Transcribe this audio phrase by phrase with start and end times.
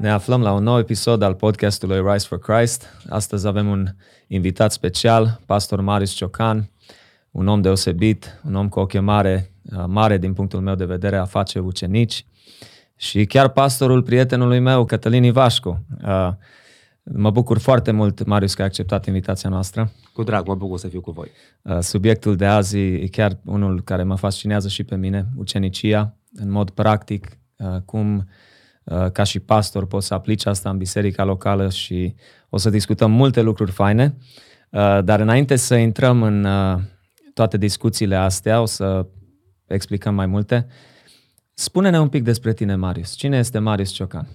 [0.00, 2.86] Ne aflăm la un nou episod al podcastului Rise for Christ.
[3.08, 3.88] Astăzi avem un
[4.26, 6.70] invitat special, pastor Marius Ciocan,
[7.30, 11.16] un om deosebit, un om cu o chemare uh, mare din punctul meu de vedere
[11.16, 12.26] a face ucenici
[12.96, 15.84] și chiar pastorul prietenului meu, Cătălin Ivașcu.
[16.04, 16.30] Uh,
[17.02, 19.92] mă bucur foarte mult, Marius, că ai acceptat invitația noastră.
[20.12, 21.30] Cu drag, mă bucur să fiu cu voi.
[21.62, 26.50] Uh, subiectul de azi e chiar unul care mă fascinează și pe mine, ucenicia, în
[26.50, 27.38] mod practic,
[27.84, 28.28] cum
[29.12, 32.14] ca și pastor poți să aplici asta în biserica locală și
[32.48, 34.16] o să discutăm multe lucruri faine.
[35.04, 36.46] Dar înainte să intrăm în
[37.34, 39.06] toate discuțiile astea, o să
[39.66, 40.66] explicăm mai multe.
[41.54, 43.14] Spune-ne un pic despre tine, Marius.
[43.14, 44.28] Cine este Marius Ciocan?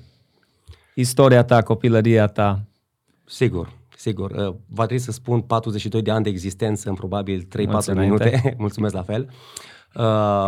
[0.96, 2.66] Istoria ta, copilăria ta?
[3.26, 4.32] Sigur, sigur.
[4.32, 7.48] Uh, va trebui să spun 42 de ani de existență în probabil 3-4
[7.94, 8.42] minute.
[8.58, 9.30] Mulțumesc la fel.
[9.30, 9.75] Uh,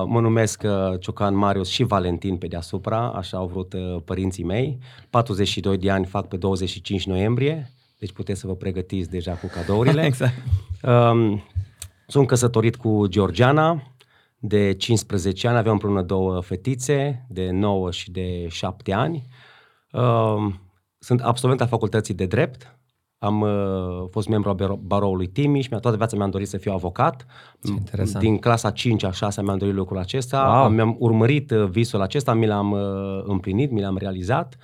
[0.05, 4.77] mă numesc uh, Ciocan Marius și Valentin pe deasupra, așa au vrut părinții mei.
[5.09, 10.05] 42 de ani fac pe 25 noiembrie, deci puteți să vă pregătiți deja cu cadourile.
[10.11, 10.33] exact.
[10.83, 11.43] Um,
[12.07, 13.81] sunt căsătorit cu Georgiana,
[14.39, 19.27] de 15 ani, aveam împreună două fetițe, de 9 și de 7 ani.
[19.91, 20.53] Uh,
[20.99, 22.77] sunt absolvent a facultății de drept,
[23.19, 27.25] am uh, fost membru al baroului Timiș, toată viața mi-am dorit să fiu avocat.
[27.63, 28.23] Interesant.
[28.23, 30.59] Din clasa 5 a 6 mi-am dorit lucrul acesta.
[30.61, 30.69] Wow.
[30.69, 34.57] Mi-am urmărit uh, visul acesta, mi l-am uh, împlinit, mi l-am realizat.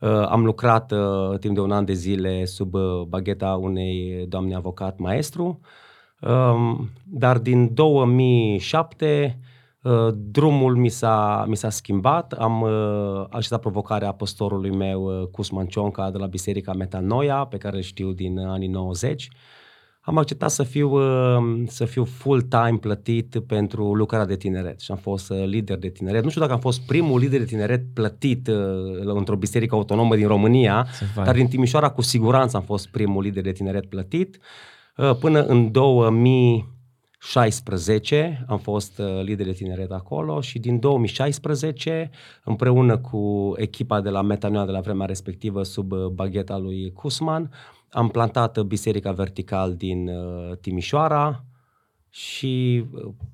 [0.00, 4.54] Uh, am lucrat uh, timp de un an de zile sub uh, bagheta unei doamne
[4.54, 5.60] avocat maestru.
[6.20, 9.50] Uh, dar din 2007 uh,
[10.14, 12.32] drumul mi s-a, mi s-a schimbat.
[12.32, 12.70] Am uh,
[13.30, 18.12] acceptat provocarea pastorului meu, uh, Cusman Cionca, de la Biserica Metanoia, pe care îl știu
[18.12, 19.28] din anii 90.
[20.00, 20.98] Am acceptat să fiu,
[21.66, 26.22] să fiu full-time plătit pentru lucrarea de tineret și am fost lider de tineret.
[26.22, 28.48] Nu știu dacă am fost primul lider de tineret plătit
[29.04, 33.52] într-o biserică autonomă din România, dar din Timișoara cu siguranță am fost primul lider de
[33.52, 34.38] tineret plătit.
[34.96, 35.72] Uh, până în
[37.22, 42.10] 2016 am fost uh, lider de tineret acolo și din 2016,
[42.44, 47.50] împreună cu echipa de la Metanoia de la vremea respectivă, sub uh, bagheta lui Cusman,
[47.90, 50.10] am plantat Biserica Vertical din
[50.60, 51.44] Timișoara
[52.08, 52.84] și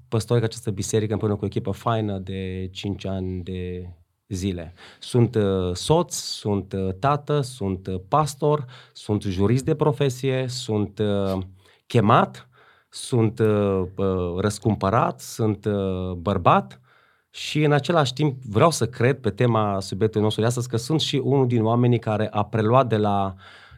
[0.09, 3.91] păstoric această biserică împreună cu o echipă faină de 5 ani de
[4.29, 4.75] zile.
[4.99, 11.39] Sunt uh, soț, sunt uh, tată, sunt uh, pastor, sunt jurist de profesie, sunt uh,
[11.87, 12.48] chemat,
[12.99, 16.81] sunt uh, uh, răscumpărat, sunt uh, bărbat
[17.31, 21.01] și în același timp vreau să cred pe tema subiectului nostru de astăzi că sunt
[21.01, 23.35] și unul din oamenii care a preluat de la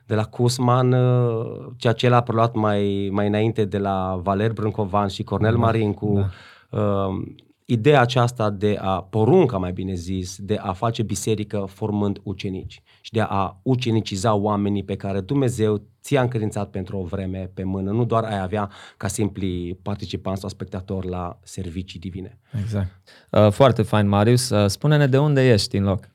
[0.06, 4.52] de la Cusman, uh, ceea ce el a preluat mai, mai înainte de la Valer
[4.52, 6.30] Brâncovan și Cornel da, Marincu,
[6.70, 6.78] da.
[6.78, 7.22] Uh,
[7.70, 13.12] ideea aceasta de a, porunca mai bine zis, de a face biserică formând ucenici și
[13.12, 18.04] de a uceniciza oamenii pe care Dumnezeu ți-a încredințat pentru o vreme pe mână, nu
[18.04, 22.38] doar ai avea ca simpli participanți sau spectatori la servicii divine.
[22.62, 22.90] Exact.
[23.30, 24.50] Uh, foarte fain, Marius.
[24.50, 26.08] Uh, spune-ne de unde ești în loc.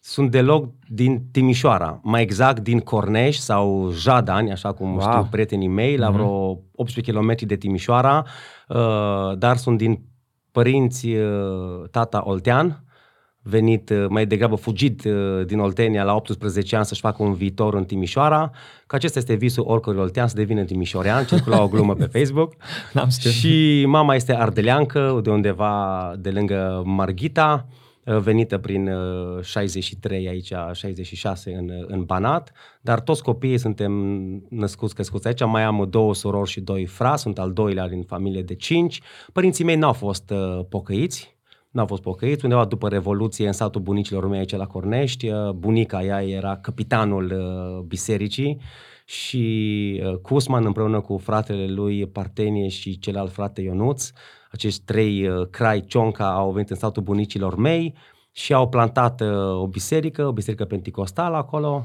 [0.00, 5.00] Sunt deloc din Timișoara, mai exact din Corneș sau Jadani, așa cum wow.
[5.00, 6.12] știu prietenii mei, la mm-hmm.
[6.12, 8.24] vreo 18 km de Timișoara,
[8.68, 10.00] uh, dar sunt din
[10.56, 12.84] părinți uh, tata Oltean,
[13.42, 17.74] venit uh, mai degrabă fugit uh, din Oltenia la 18 ani să-și facă un viitor
[17.74, 18.50] în Timișoara,
[18.86, 22.54] că acesta este visul oricărui oltean să devină timișorean, circula o glumă pe Facebook.
[22.92, 23.32] N-am știut.
[23.34, 28.90] Și mama este ardeleancă, de undeva de lângă Marghita, Uh, venită prin
[29.42, 33.92] 63 uh, aici, 66 în, uh, în Banat, dar toți copiii suntem
[34.50, 38.42] născuți, crescuți aici, mai am două surori și doi frați, sunt al doilea din familie
[38.42, 39.00] de cinci.
[39.32, 41.36] Părinții mei n-au fost uh, pocăiți,
[41.70, 46.22] n-au fost pocăiți, undeva după Revoluție în satul bunicilor mei aici la Cornești, bunica ea
[46.22, 48.60] era capitanul uh, bisericii
[49.04, 54.10] și uh, Cusman împreună cu fratele lui Partenie și celălalt frate Ionuț
[54.56, 57.94] acești trei uh, crai Cionca au venit în satul bunicilor mei
[58.32, 61.84] și au plantat uh, o biserică, o biserică penticostală acolo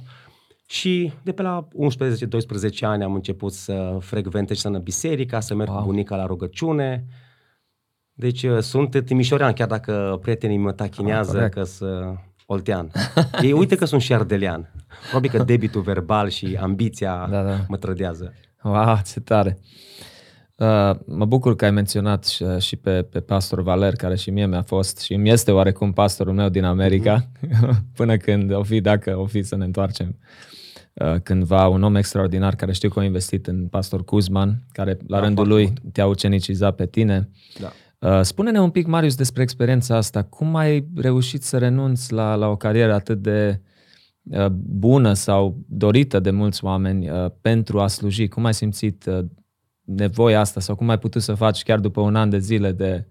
[0.65, 5.55] și de pe la 11-12 ani am început să frecventez și să în biserica, să
[5.55, 5.79] merg wow.
[5.79, 7.05] cu bunica la rugăciune.
[8.13, 12.13] Deci uh, sunt timișorean, chiar dacă prietenii mă tachinează ah, că să
[12.45, 12.91] oltean.
[13.41, 14.73] Ei uite că sunt și ardelean.
[15.09, 17.57] Probabil că debitul verbal și ambiția da, da.
[17.67, 18.33] mă trădează.
[18.63, 19.57] Wow, ce tare!
[19.59, 20.10] Uh,
[21.05, 24.45] mă bucur că ai menționat și, uh, și pe, pe pastor Valer, care și mie
[24.45, 27.69] mi-a fost și mi este oarecum pastorul meu din America, mm-hmm.
[27.95, 30.17] până când o fi, dacă o fi să ne întoarcem
[30.93, 35.19] uh, cândva, un om extraordinar care știu că a investit în pastor Kuzman, care la
[35.19, 37.29] da, rândul lui te-a ucenicizat pe tine.
[37.59, 37.71] Da.
[38.09, 40.23] Uh, spune-ne un pic, Marius, despre experiența asta.
[40.23, 43.61] Cum ai reușit să renunți la, la o carieră atât de
[44.23, 48.27] uh, bună sau dorită de mulți oameni uh, pentru a sluji?
[48.27, 49.25] Cum ai simțit uh,
[49.95, 53.05] nevoia asta sau cum ai putut să faci chiar după un an de zile de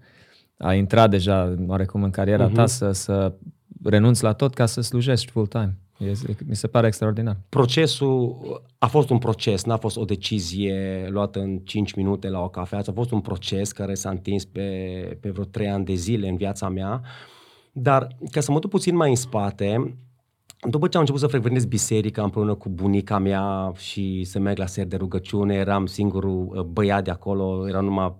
[0.56, 2.54] a intra deja oarecum în cariera uh-huh.
[2.54, 3.32] ta să, să
[3.84, 5.78] renunți la tot ca să slujești full-time?
[6.46, 7.36] Mi se pare extraordinar.
[7.48, 8.36] Procesul
[8.78, 12.78] a fost un proces, n-a fost o decizie luată în 5 minute la o cafea,
[12.78, 14.68] a fost un proces care s-a întins pe,
[15.20, 17.02] pe vreo 3 ani de zile în viața mea.
[17.72, 19.96] Dar ca să mă duc puțin mai în spate,
[20.68, 24.66] după ce am început să frecventez biserica împreună cu bunica mea și să merg la
[24.66, 28.14] ser de rugăciune, eram singurul uh, băiat de acolo, erau numai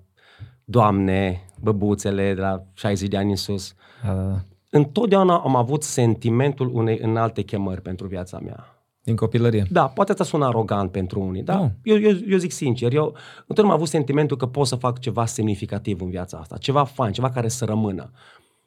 [0.65, 3.75] doamne, băbuțele de la 60 de ani în sus.
[4.05, 4.39] Uh.
[4.71, 8.75] Întotdeauna am avut sentimentul unei înalte chemări pentru viața mea.
[9.03, 9.67] Din copilărie.
[9.71, 11.69] Da, poate asta sună arogant pentru unii, dar no.
[11.83, 15.27] eu, eu, eu zic sincer, eu întotdeauna am avut sentimentul că pot să fac ceva
[15.27, 18.11] semnificativ în viața asta, ceva fain, ceva care să rămână.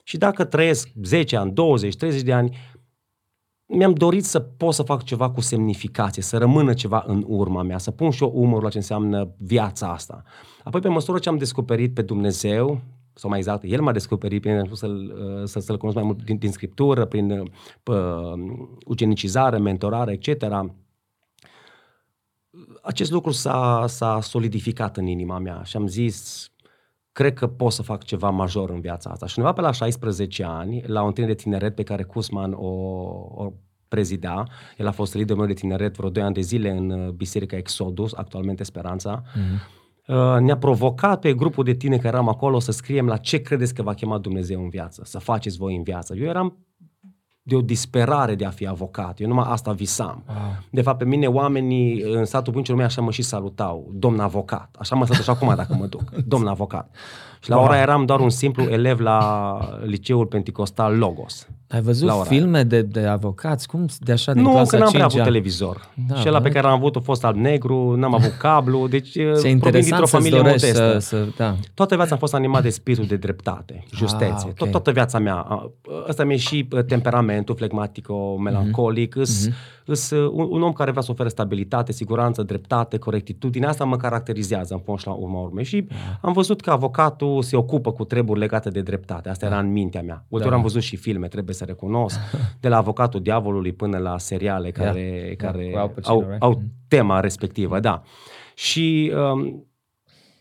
[0.04, 2.58] Și dacă trăiesc 10 ani, 20, 30 de ani,
[3.74, 7.78] mi-am dorit să pot să fac ceva cu semnificație, să rămână ceva în urma mea,
[7.78, 10.24] să pun și eu umărul la ce înseamnă viața asta.
[10.64, 12.82] Apoi, pe măsură ce am descoperit pe Dumnezeu,
[13.14, 16.38] sau mai exact, El m-a descoperit prin să-l, uh, să, să-l cunosc mai mult din,
[16.38, 18.34] din scriptură, prin uh,
[18.86, 20.46] ucenicizare, mentorare, etc.,
[22.82, 26.50] acest lucru s-a, s-a solidificat în inima mea și am zis,
[27.14, 29.26] cred că pot să fac ceva major în viața asta.
[29.28, 32.68] Și undeva pe la 16 ani, la o întâlnire de tineret pe care Cusman o,
[33.36, 33.54] o
[33.88, 34.44] prezida,
[34.78, 37.58] el a fost liderul meu de tineret vreo 2 ani de zile în uh, Biserica
[37.58, 40.40] Exodus, actualmente Speranța, mm-hmm.
[40.40, 43.82] ne-a provocat pe grupul de tine care eram acolo să scriem la ce credeți că
[43.82, 46.16] va chema Dumnezeu în viață, să faceți voi în viață.
[46.16, 46.58] Eu eram
[47.44, 49.20] de o disperare de a fi avocat.
[49.20, 50.24] Eu numai asta visam.
[50.28, 50.38] Wow.
[50.70, 53.90] De fapt, pe mine oamenii în satul bunicilor mei așa mă și salutau.
[53.94, 54.76] Domn avocat.
[54.80, 56.10] Așa mă sunt și acum dacă mă duc.
[56.34, 56.96] Domn avocat.
[57.42, 61.48] Și la ora eram doar un simplu elev la liceul Pentecostal Logos.
[61.74, 63.68] Ai văzut filme de, de avocați?
[63.68, 65.90] Cum de așa din Nu, clasa că n-am prea avut televizor.
[66.08, 69.58] Da, și ăla pe care l-am avut a fost alb-negru, n-am avut cablu, deci Se
[69.60, 70.92] provin dintr-o familie modestă.
[70.92, 71.56] Să, să, da.
[71.74, 74.32] Toată viața am fost animat de spiritul de dreptate, justețe.
[74.32, 74.54] Ah, okay.
[74.56, 75.70] Tot, toată viața mea.
[76.10, 79.16] Ăsta mi-e și temperamentul flegmatico-melancolic.
[79.16, 79.54] Mm-hmm.
[79.84, 80.32] Mm-hmm.
[80.32, 83.66] un, un om care vrea să ofere stabilitate, siguranță, dreptate, corectitudine.
[83.66, 85.64] Asta mă caracterizează în fond și la urma urmei.
[85.64, 85.96] Și da.
[86.22, 89.30] am văzut că avocatul se ocupă cu treburi legate de dreptate.
[89.30, 89.52] Asta da.
[89.52, 90.26] era în mintea mea.
[90.28, 90.56] Ulterior da.
[90.56, 92.20] am văzut și filme, trebuie să recunosc,
[92.62, 95.36] de la avocatul diavolului până la seriale care, yeah.
[95.36, 95.90] care yeah.
[96.04, 96.42] au, right?
[96.42, 96.72] au mm.
[96.88, 98.02] tema respectivă, da.
[98.56, 99.68] Și um,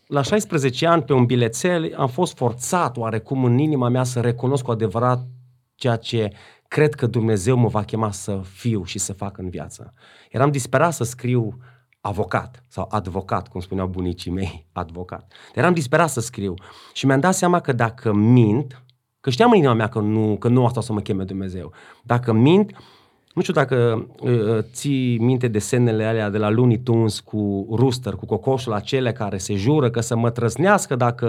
[0.07, 4.63] la 16 ani, pe un bilețel, am fost forțat oarecum în inima mea să recunosc
[4.63, 5.27] cu adevărat
[5.75, 6.31] ceea ce
[6.67, 9.93] cred că Dumnezeu mă va chema să fiu și să fac în viață.
[10.29, 11.57] Eram disperat să scriu
[12.01, 15.33] avocat sau advocat, cum spuneau bunicii mei, advocat.
[15.53, 16.53] Eram disperat să scriu
[16.93, 18.83] și mi-am dat seama că dacă mint,
[19.19, 21.73] că știam în inima mea că nu, că nu asta o să mă cheme Dumnezeu,
[22.03, 22.71] dacă mint,
[23.33, 28.25] nu știu dacă uh, ții minte desenele alea de la Looney Tunes cu Rooster, cu
[28.25, 31.27] cocoșul acele care se jură că să mă trăznească dacă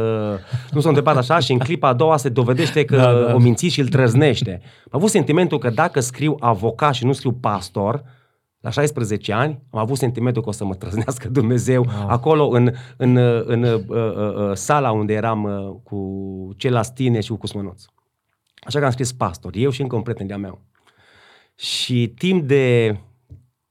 [0.70, 3.34] nu s-a întâmplat așa și în clipa a doua se dovedește că da, da.
[3.34, 4.60] o minți și îl trăznește.
[4.62, 8.04] Am avut sentimentul că dacă scriu avocat și nu scriu pastor,
[8.60, 12.08] la 16 ani am avut sentimentul că o să mă trăznească Dumnezeu wow.
[12.08, 15.98] acolo în, în, în, în uh, uh, uh, sala unde eram uh, cu
[16.56, 17.84] ceilalți tine și cu Cusmănuț.
[18.66, 20.60] Așa că am scris pastor, eu și încă un prieten de-a meu.
[21.54, 22.96] Și timp de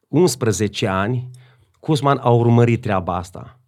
[0.07, 1.29] 11 ani,
[1.79, 3.59] Cusman a urmărit treaba asta.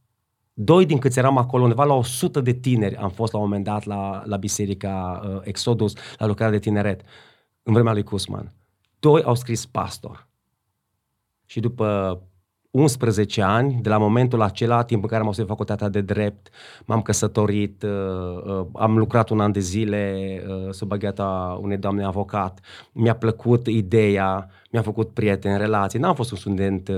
[0.54, 3.64] Doi din câți eram acolo, undeva la 100 de tineri am fost la un moment
[3.64, 7.02] dat la, la biserica uh, Exodus, la lucrarea de tineret,
[7.64, 8.54] în vremea lui Cusman.
[9.00, 10.28] Doi au scris pastor.
[11.46, 12.22] Și după
[12.76, 16.50] 11 ani, de la momentul acela, timp în care am fost facultatea de drept,
[16.86, 17.90] m-am căsătorit, uh,
[18.46, 20.14] uh, am lucrat un an de zile
[20.48, 22.60] uh, sub bagheta unei doamne avocat,
[22.92, 26.90] mi-a plăcut ideea, mi-am făcut prieteni, relații, n-am fost un student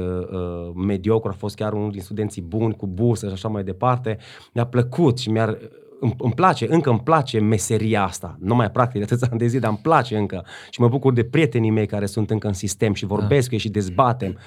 [0.76, 4.18] mediocru, a fost chiar unul din studenții buni, cu bursă și așa mai departe,
[4.54, 5.58] mi-a plăcut și mi-a
[6.00, 8.38] îmi, îmi place, încă îmi place meseria asta.
[8.40, 10.46] Nu mai practic de atâția ani de zi, dar îmi place încă.
[10.70, 13.48] Și mă bucur de prietenii mei care sunt încă în sistem și vorbesc da.
[13.48, 14.38] cu ei și dezbatem.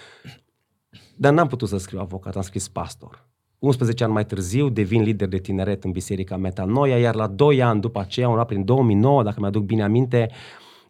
[1.21, 3.25] Dar n-am putut să scriu avocat, am scris pastor.
[3.59, 7.81] 11 ani mai târziu devin lider de tineret în Biserica Metanoia, iar la 2 ani
[7.81, 10.31] după aceea, una prin 2009, dacă mi-aduc bine aminte,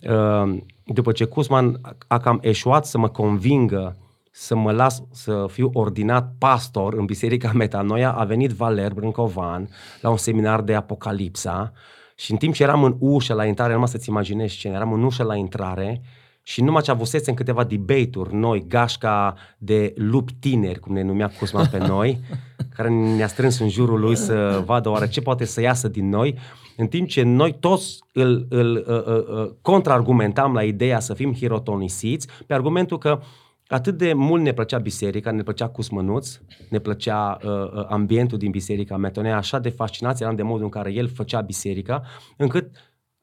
[0.03, 3.97] uh, după ce Cusman a cam eșuat să mă convingă
[4.31, 9.69] să mă las să fiu ordinat pastor în Biserica Metanoia, a venit Valer Brâncovan
[10.01, 11.73] la un seminar de Apocalipsa
[12.15, 15.03] și în timp ce eram în ușă la intrare, numai să-ți imaginezi ce eram în
[15.03, 16.03] ușă la intrare
[16.43, 21.33] și numai ce avusese în câteva debate-uri noi, gașca de lupi tineri, cum ne numea
[21.39, 22.19] Cusman pe noi,
[22.77, 26.39] care ne-a strâns în jurul lui să vadă oare ce poate să iasă din noi,
[26.77, 31.35] în timp ce noi toți îl, îl uh, uh, uh, contraargumentam la ideea să fim
[31.35, 33.21] hirotonisiți, pe argumentul că
[33.67, 36.39] atât de mult ne plăcea biserica, ne plăcea Cusmănuț,
[36.71, 40.71] ne plăcea uh, uh, ambientul din biserica Metonea, așa de fascinați eram de modul în
[40.71, 42.03] care el făcea biserica,
[42.37, 42.71] încât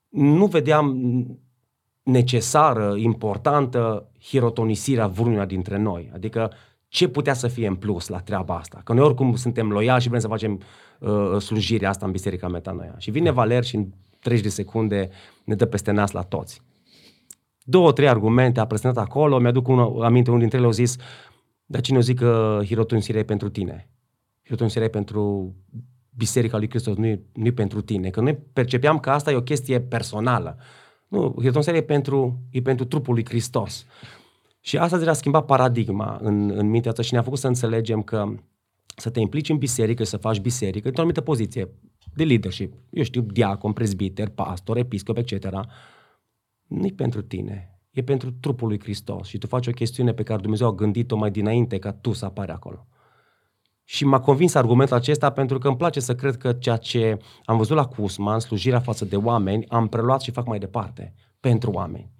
[0.09, 0.97] nu vedeam
[2.07, 6.11] necesară, importantă hirotonisirea vreunua dintre noi.
[6.13, 6.51] Adică
[6.87, 8.81] ce putea să fie în plus la treaba asta?
[8.83, 10.61] Că noi oricum suntem loiali și vrem să facem
[10.99, 12.95] uh, slujirea asta în Biserica Metanoia.
[12.97, 13.87] Și vine Valer și în
[14.19, 15.09] 30 de secunde
[15.43, 16.61] ne dă peste nas la toți.
[17.63, 20.95] Două, trei argumente a prezentat acolo, mi-aduc un, aminte, unul dintre ele au zis,
[21.65, 23.89] dar cine o zic că hirotonisirea e pentru tine?
[24.43, 25.55] Hirotonisirea e pentru
[26.15, 28.09] Biserica lui Hristos, nu e, nu e pentru tine.
[28.09, 30.57] Că noi percepeam că asta e o chestie personală.
[31.07, 33.85] Nu, hirotonisirea e pentru, e pentru trupul lui Hristos.
[34.59, 38.01] Și asta deja a schimbat paradigma în, în mintea asta și ne-a făcut să înțelegem
[38.01, 38.33] că
[38.95, 41.69] să te implici în biserică, să faci biserică, într-o anumită poziție
[42.13, 45.49] de leadership, eu știu, diacon, prezbiter, pastor, episcop, etc.,
[46.67, 50.23] nu e pentru tine, e pentru trupul lui Hristos și tu faci o chestiune pe
[50.23, 52.87] care Dumnezeu a gândit-o mai dinainte ca tu să apari acolo.
[53.89, 57.57] Și m-a convins argumentul acesta pentru că îmi place să cred că ceea ce am
[57.57, 62.11] văzut la Cusman, slujirea față de oameni, am preluat și fac mai departe, pentru oameni,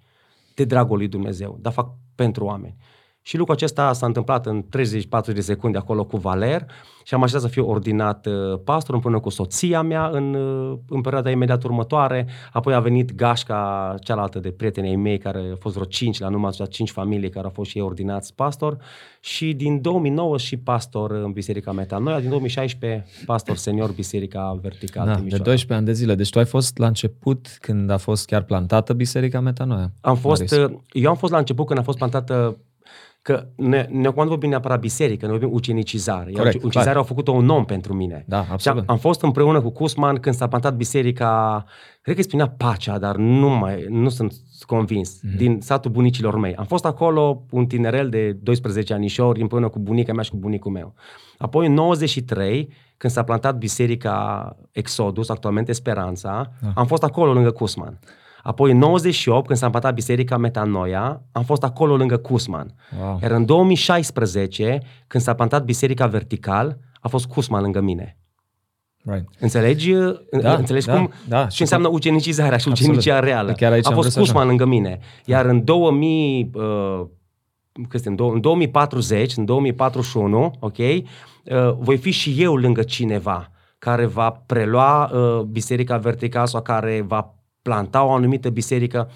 [0.54, 2.76] de dragul lui Dumnezeu, dar fac pentru oameni.
[3.28, 6.66] Și lucrul acesta s-a întâmplat în 30-40 de secunde acolo cu Valer
[7.04, 11.00] și am așteptat să fiu ordinat uh, pastor împreună cu soția mea în, uh, în
[11.00, 12.26] perioada imediat următoare.
[12.52, 16.50] Apoi a venit gașca cealaltă de prietenii mei, care au fost vreo 5 la numai
[16.68, 18.76] 5 familii care au fost și ei ordinați pastor.
[19.20, 25.06] Și din 2009 și pastor în Biserica Metanoia, din 2016 pastor senior Biserica Vertical.
[25.06, 26.14] Da, de 12 ani de zile.
[26.14, 29.92] Deci tu ai fost la început când a fost chiar plantată Biserica Metanoia.
[30.00, 30.70] Am fost, Maris.
[30.72, 32.58] Uh, eu am fost la început când a fost plantată
[33.28, 36.30] Că ne, ne nu vorbim neapărat biserică, ne vorbim ucenicizare.
[36.30, 38.24] Corect, ucenicizarea au făcut-o un om pentru mine.
[38.26, 38.60] Da, absolut.
[38.60, 41.64] Și am, am fost împreună cu Cusman când s-a plantat biserica,
[42.02, 45.36] cred că îi spunea Pacea, dar nu, mai, nu sunt convins, mm-hmm.
[45.36, 46.54] din satul bunicilor mei.
[46.54, 50.72] Am fost acolo un tinerel de 12 anișori împreună cu bunica mea și cu bunicul
[50.72, 50.94] meu.
[51.38, 56.72] Apoi în 93, când s-a plantat biserica Exodus, actualmente Speranța, da.
[56.74, 57.98] am fost acolo lângă Cusman.
[58.42, 62.74] Apoi în 98, când s-a împatat Biserica Metanoia, am fost acolo lângă Cusman.
[63.00, 63.18] Wow.
[63.22, 68.16] Iar în 2016, când s-a plantat Biserica Vertical, a fost Cusman lângă mine.
[69.04, 69.28] Right.
[69.38, 69.92] Înțelegi,
[70.40, 73.52] da, înțelegi da, cum, da, ce înseamnă ucenicizarea și ucenicia reală?
[73.52, 74.98] Chiar aici a fost Cusman lângă mine.
[75.24, 77.06] Iar în 2000, uh,
[78.04, 81.04] în 2040, în 2041, ok, uh,
[81.78, 87.37] voi fi și eu lângă cineva care va prelua uh, Biserica Vertical sau care va
[87.68, 89.10] planta o anumită biserică,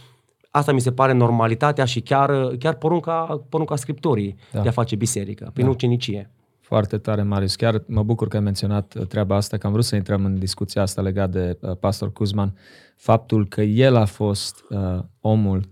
[0.50, 4.60] asta mi se pare normalitatea și chiar, chiar porunca, porunca Scripturii da.
[4.60, 5.70] de a face biserică, prin da.
[5.70, 6.30] ucenicie.
[6.60, 7.54] Foarte tare, Marius.
[7.56, 10.38] Chiar mă bucur că ai menționat uh, treaba asta, că am vrut să intrăm în
[10.38, 12.54] discuția asta legat de uh, pastor Kuzman.
[12.96, 15.68] Faptul că el a fost uh, omul,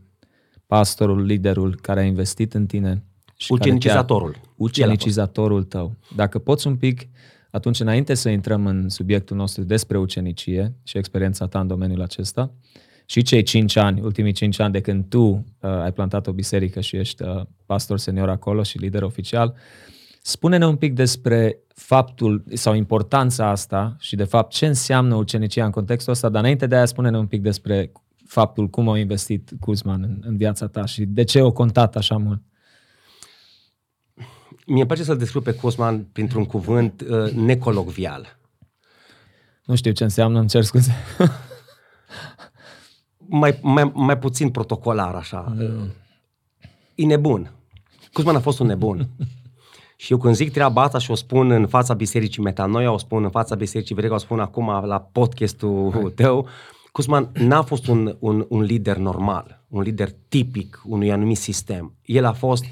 [0.67, 3.05] pastorul, liderul care a investit în tine.
[3.37, 4.31] Și ucenicizatorul.
[4.31, 5.95] Chiar, ucenicizatorul tău.
[6.17, 7.09] Dacă poți un pic,
[7.51, 12.53] atunci înainte să intrăm în subiectul nostru despre ucenicie și experiența ta în domeniul acesta,
[13.11, 16.81] și cei cinci ani, ultimii cinci ani de când tu uh, ai plantat o biserică
[16.81, 19.55] și ești uh, pastor senior acolo și lider oficial,
[20.23, 25.71] spune-ne un pic despre faptul sau importanța asta și de fapt ce înseamnă ucenicia în
[25.71, 27.93] contextul ăsta, dar înainte de aia spune-ne un pic despre
[28.27, 32.17] faptul cum a investit Kuzman în, în viața ta și de ce o contat așa
[32.17, 32.43] mult.
[34.71, 38.39] Mie îmi place să-l descriu pe Kuzman printr-un cuvânt uh, necolocvial.
[39.65, 40.95] Nu știu ce înseamnă, îmi cer scuze.
[43.41, 45.55] mai, mai, mai puțin protocolar, așa.
[45.57, 45.93] Mm.
[46.95, 47.53] E nebun.
[48.13, 49.09] Cusman a fost un nebun.
[50.03, 53.25] și eu când zic treaba asta și o spun în fața bisericii Metanoia, o spun
[53.25, 56.13] în fața bisericii Verega, o spun acum la podcastul Hai.
[56.15, 56.49] tău,
[56.93, 61.95] Cusman n-a fost un, un, un lider normal, un lider tipic unui anumit sistem.
[62.03, 62.65] El a fost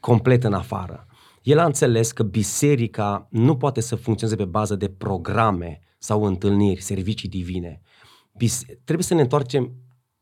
[0.00, 1.06] complet în afară.
[1.44, 6.80] El a înțeles că biserica nu poate să funcționeze pe bază de programe sau întâlniri,
[6.80, 7.80] servicii divine
[8.84, 9.72] trebuie să ne întoarcem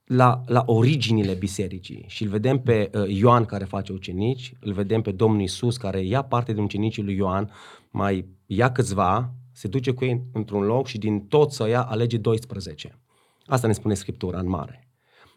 [0.05, 5.02] la, la originile bisericii și îl vedem pe uh, Ioan care face ucenici, îl vedem
[5.02, 7.50] pe Domnul Isus care ia parte din ucenicii lui Ioan,
[7.91, 12.17] mai ia câțiva, se duce cu ei într-un loc și din tot să ia alege
[12.17, 12.99] 12.
[13.47, 14.82] Asta ne spune Scriptura în mare.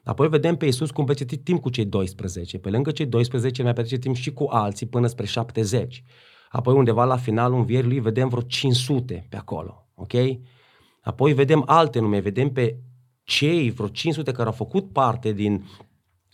[0.05, 2.57] Apoi vedem pe Isus cum petrece timp cu cei 12.
[2.57, 6.03] Pe lângă cei 12 mai petrece timp și cu alții până spre 70.
[6.49, 9.87] Apoi undeva la finalul învierii vedem vreo 500 pe acolo.
[9.95, 10.13] Ok?
[11.01, 12.77] Apoi vedem alte nume, vedem pe
[13.23, 15.65] cei vreo 500 care au făcut parte din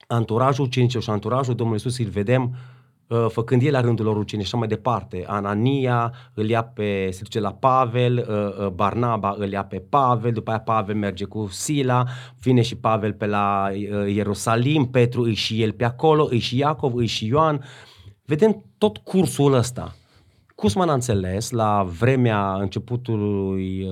[0.08, 2.81] anturajul ucenicilor și anturajul Domnului Iisus, îl vedem uh,
[3.28, 5.24] făcând el la rândul lor ucenici și așa mai departe.
[5.28, 10.32] Anania îl ia pe, se duce la Pavel, uh, uh, Barnaba îl ia pe Pavel,
[10.32, 12.04] după aia Pavel merge cu Sila,
[12.40, 13.70] vine și Pavel pe la
[14.08, 17.64] Ierusalim, Petru îi și el pe acolo, îi și Iacov, îi și Ioan.
[18.26, 19.96] Vedem tot cursul ăsta.
[20.56, 23.88] Cusman a înțeles la vremea începutului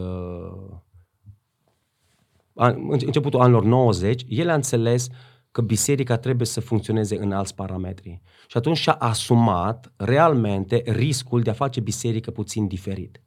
[2.89, 5.07] începutul anilor 90, el a înțeles
[5.59, 8.21] că biserica trebuie să funcționeze în alți parametri.
[8.47, 13.21] Și atunci și-a asumat realmente riscul de a face biserică puțin diferit.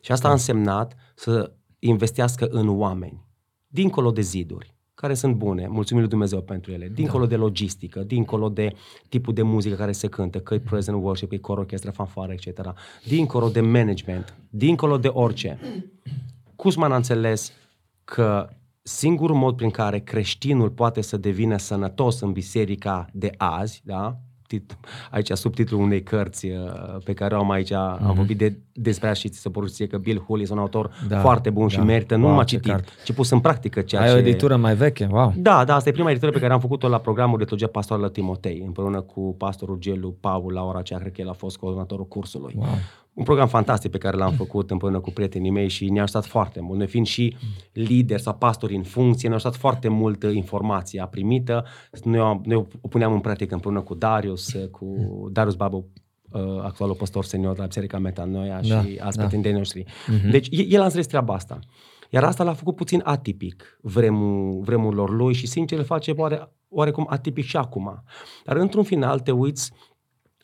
[0.00, 0.36] Și asta a da.
[0.36, 3.26] însemnat să investească în oameni,
[3.66, 7.28] dincolo de ziduri, care sunt bune, mulțumim lui Dumnezeu pentru ele, dincolo da.
[7.28, 8.72] de logistică, dincolo de
[9.08, 12.32] tipul de muzică care se cântă, că e present worship, că e cor, orchestră, fanfară,
[12.32, 12.74] etc.,
[13.04, 15.58] dincolo de management, dincolo de orice.
[16.56, 17.52] Cusman a înțeles
[18.04, 18.48] că
[18.88, 24.16] singurul mod prin care creștinul poate să devină sănătos în biserica de azi, da?
[25.10, 26.56] aici subtitlul unei cărți uh,
[27.04, 27.98] pe care o am aici, mm-hmm.
[27.98, 28.14] am mhm.
[28.14, 31.50] vorbit de, despre și ți se păruse că Bill Hull este un autor da, foarte
[31.50, 31.68] bun da.
[31.68, 34.14] și merită, nu wow, numai citit, ci pus în practică ceea Ai ce...
[34.14, 35.32] o editură mai veche, wow.
[35.36, 38.06] Da, da, asta e prima editură pe care am făcut-o la programul de teologie pastorală
[38.06, 41.56] la Timotei, împreună cu pastorul Gelu Paul, la ora aceea, cred că el a fost
[41.56, 42.54] coordonatorul cursului.
[42.56, 42.66] Wow
[43.16, 46.60] un program fantastic pe care l-am făcut împreună cu prietenii mei și ne-a ajutat foarte
[46.60, 46.78] mult.
[46.78, 47.36] Noi fiind și
[47.72, 51.64] lideri sau pastori în funcție, ne-a ajutat foarte mult informația primită.
[52.04, 54.86] Noi o, noi o puneam în practică împreună cu Darius, cu
[55.32, 55.88] Darius Babu,
[56.30, 59.26] uh, actualul pastor senior la Biserica Metanoia da, și alți da.
[59.26, 59.84] prieteni noștri.
[59.84, 60.30] Uh-huh.
[60.30, 61.58] Deci el a înțeles treaba asta.
[62.10, 67.06] Iar asta l-a făcut puțin atipic vremul, vremurilor lui și sincer îl face oare, oarecum
[67.08, 68.02] atipic și acum.
[68.44, 69.72] Dar într-un final te uiți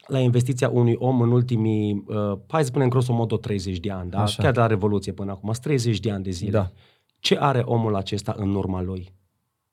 [0.06, 4.24] la investiția unui om în ultimii, uh, hai să spunem grosomodă 30 de ani, da?
[4.36, 6.50] chiar de la Revoluție până acum, 30 de ani de zile.
[6.50, 6.70] Da.
[7.18, 9.14] Ce are omul acesta în urma lui?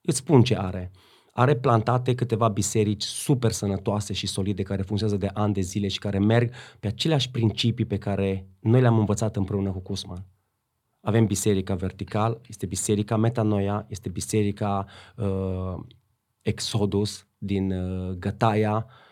[0.00, 0.90] Îți spun ce are.
[1.32, 5.98] Are plantate câteva biserici super sănătoase și solide care funcționează de ani de zile și
[5.98, 10.26] care merg pe aceleași principii pe care noi le-am învățat împreună cu Cusman.
[11.00, 15.74] Avem biserica vertical, este biserica Metanoia, este biserica uh,
[16.42, 19.09] Exodus din uh, Gătaia, Uh,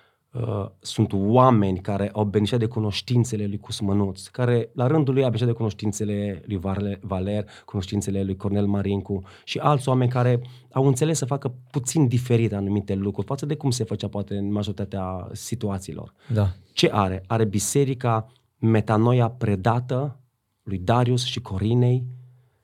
[0.81, 5.51] sunt oameni care au beneficiat de cunoștințele lui Cusmănuț, care la rândul lui a beneficiat
[5.51, 6.61] de cunoștințele lui
[7.01, 10.41] Valer, cunoștințele lui Cornel Marincu și alți oameni care
[10.73, 14.53] au înțeles să facă puțin diferit anumite lucruri față de cum se făcea poate în
[14.53, 16.14] majoritatea situațiilor.
[16.33, 16.51] Da.
[16.73, 17.23] Ce are?
[17.27, 20.21] Are biserica metanoia predată
[20.62, 22.07] lui Darius și Corinei,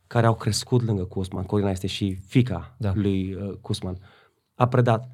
[0.06, 1.44] care au crescut lângă Cusman.
[1.44, 2.92] Corina este și fica da.
[2.94, 3.98] lui uh, Cusman.
[4.54, 5.13] A predat Dom'le,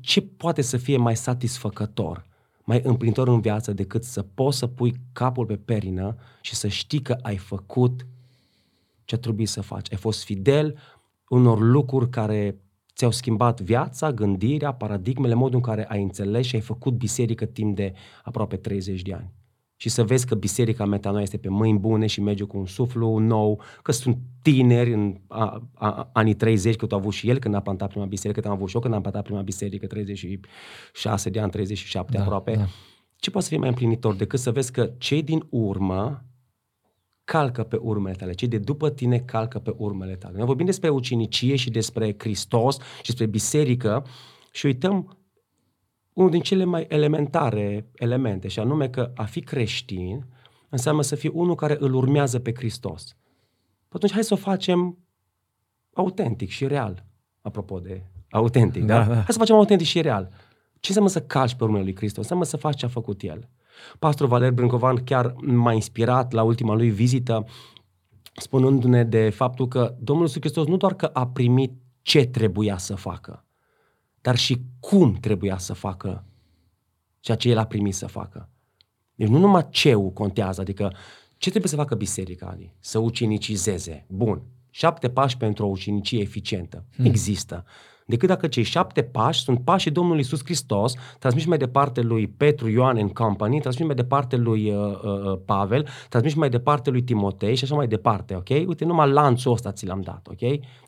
[0.00, 2.26] ce poate să fie mai satisfăcător,
[2.64, 7.02] mai împlinitor în viață decât să poți să pui capul pe perină și să știi
[7.02, 8.06] că ai făcut
[9.04, 9.92] ce trebuie să faci.
[9.92, 10.78] Ai fost fidel
[11.28, 12.56] unor lucruri care
[12.94, 17.76] ți-au schimbat viața, gândirea, paradigmele, modul în care ai înțeles și ai făcut biserică timp
[17.76, 19.32] de aproape 30 de ani
[19.84, 23.18] și să vezi că biserica metanoia este pe mâini bune și merge cu un suflu
[23.18, 27.54] nou, că sunt tineri în a, a, anii 30, cât au avut și el când
[27.54, 31.30] a plantat prima biserică, cât am avut și eu când am plantat prima biserică, 36
[31.30, 32.54] de ani, 37 da, aproape.
[32.54, 32.66] Da.
[33.16, 36.24] Ce poate să fie mai împlinitor decât să vezi că cei din urmă
[37.24, 40.36] calcă pe urmele tale, cei de după tine calcă pe urmele tale.
[40.36, 44.06] Noi vorbim despre ucinicie și despre Hristos și despre biserică
[44.52, 45.18] și uităm
[46.14, 50.26] unul din cele mai elementare elemente, și anume că a fi creștin
[50.68, 53.16] înseamnă să fii unul care îl urmează pe Hristos.
[53.88, 54.98] Atunci hai să o facem
[55.92, 57.04] autentic și real.
[57.40, 58.98] Apropo de autentic, da?
[58.98, 59.04] da?
[59.04, 59.14] da.
[59.14, 60.28] Hai să facem autentic și real.
[60.72, 62.22] Ce înseamnă să calci pe urmele lui Hristos?
[62.22, 63.48] Înseamnă să faci ce a făcut El.
[63.98, 67.46] Pastor Valer Brâncovan chiar m-a inspirat la ultima lui vizită
[68.36, 71.72] spunându-ne de faptul că Domnul Iisus Hristos nu doar că a primit
[72.02, 73.43] ce trebuia să facă,
[74.24, 76.24] dar și cum trebuia să facă
[77.20, 78.48] ceea ce el a primit să facă.
[79.14, 80.94] Deci nu numai ceu contează, adică
[81.36, 82.72] ce trebuie să facă biserica, Adi?
[82.80, 84.06] Să ucenicizeze.
[84.08, 84.42] Bun.
[84.70, 86.84] Șapte pași pentru o ucenicie eficientă.
[86.96, 87.04] Hmm.
[87.04, 87.64] Există.
[88.06, 92.68] Decât dacă cei șapte pași sunt pașii Domnului Iisus Hristos, transmiși mai departe lui Petru,
[92.68, 97.02] Ioan în Company, transmiși mai departe lui uh, uh, uh, Pavel, transmiși mai departe lui
[97.02, 98.48] Timotei și așa mai departe, ok?
[98.48, 100.38] Uite, numai lanțul ăsta ți l-am dat, ok?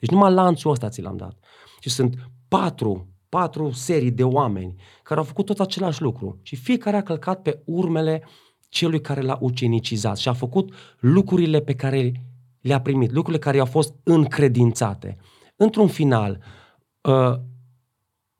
[0.00, 1.36] Deci numai lanțul ăsta ți l-am dat.
[1.80, 6.96] Și sunt patru patru serii de oameni care au făcut tot același lucru și fiecare
[6.96, 8.22] a călcat pe urmele
[8.68, 12.12] celui care l-a ucenicizat și a făcut lucrurile pe care
[12.60, 15.16] le-a primit, lucrurile care i-au fost încredințate.
[15.56, 16.42] Într-un final,
[17.00, 17.34] uh,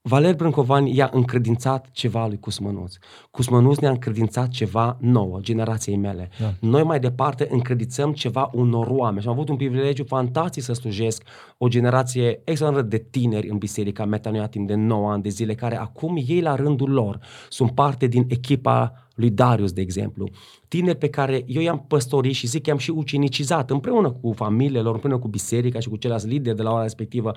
[0.09, 2.95] Valer Brâncovan i-a încredințat ceva lui Cusmănuț.
[3.31, 6.31] Cusmănuț ne-a încredințat ceva nouă, generației mele.
[6.41, 6.53] Da.
[6.61, 9.23] Noi mai departe încredițăm ceva unor oameni.
[9.23, 11.23] Și am avut un privilegiu fantastic să slujesc
[11.59, 15.77] o generație extraordinar de tineri în Biserica Metanoia timp de 9 ani de zile, care
[15.77, 20.29] acum ei la rândul lor sunt parte din echipa lui Darius, de exemplu.
[20.69, 24.81] Tineri pe care eu i-am păstorit și zic că i-am și ucenicizat împreună cu familiile
[24.81, 27.33] lor, împreună cu biserica și cu ceilalți lideri de la ora respectivă.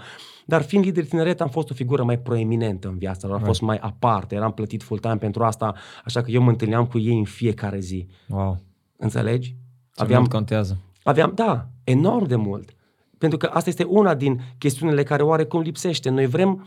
[0.45, 3.61] Dar fiind lider tineret, am fost o figură mai proeminentă în viața lor, am fost
[3.61, 7.23] mai aparte, eram plătit full-time pentru asta, așa că eu mă întâlneam cu ei în
[7.23, 8.07] fiecare zi.
[8.27, 8.59] Wow.
[8.97, 9.47] Înțelegi?
[9.47, 9.55] Ce
[10.03, 10.77] aveam, mult contează.
[11.03, 12.73] Aveam, da, enorm de mult.
[13.17, 16.09] Pentru că asta este una din chestiunile care oarecum lipsește.
[16.09, 16.65] Noi vrem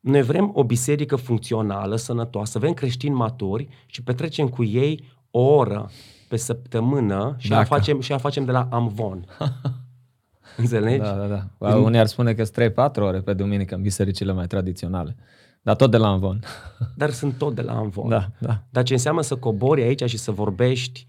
[0.00, 5.90] noi vrem o biserică funcțională, sănătoasă, vrem creștini maturi și petrecem cu ei o oră
[6.28, 9.24] pe săptămână și a facem, și a facem de la Amvon.
[10.56, 10.98] Înțelegi?
[10.98, 11.72] Da, da, da.
[11.74, 11.82] În...
[11.82, 15.16] Unii ar spune că sunt 3-4 ore pe duminică în bisericile mai tradiționale.
[15.62, 16.40] Dar tot de la Amvon.
[16.96, 18.08] Dar sunt tot de la Amvon.
[18.08, 18.62] Da, da.
[18.70, 21.06] Dar ce înseamnă să cobori aici și să vorbești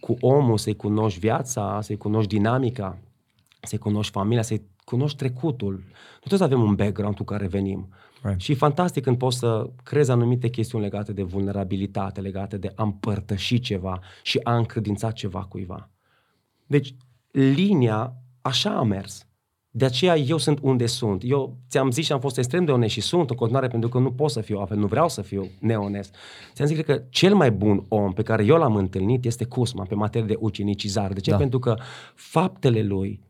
[0.00, 2.98] cu omul, să-i cunoști viața, să-i cunoști dinamica,
[3.62, 5.72] să-i cunoști familia, să-i cunoști trecutul.
[5.72, 7.88] Nu trebuie să avem un background cu care venim.
[8.22, 8.40] Right.
[8.40, 12.82] Și e fantastic când poți să crezi anumite chestiuni legate de vulnerabilitate, legate de a
[12.82, 15.90] împărtăși ceva și a încredința ceva cuiva.
[16.66, 16.94] Deci,
[17.30, 19.26] linia așa a mers.
[19.74, 21.22] De aceea eu sunt unde sunt.
[21.24, 23.98] Eu ți-am zis și am fost extrem de onest și sunt în continuare pentru că
[23.98, 26.14] nu pot să fiu altfel, nu vreau să fiu neonest.
[26.52, 29.94] Ți-am zis că cel mai bun om pe care eu l-am întâlnit este Cusma pe
[29.94, 31.14] materie de ucenicizare.
[31.14, 31.30] De ce?
[31.30, 31.36] Da.
[31.36, 31.76] Pentru că
[32.14, 33.20] faptele lui,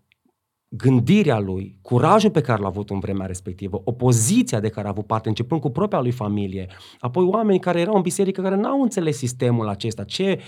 [0.75, 5.07] gândirea lui, curajul pe care l-a avut în vremea respectivă, opoziția de care a avut
[5.07, 6.67] parte, începând cu propria lui familie,
[6.99, 10.41] apoi oameni care erau în biserică care n-au înțeles sistemul acesta, ce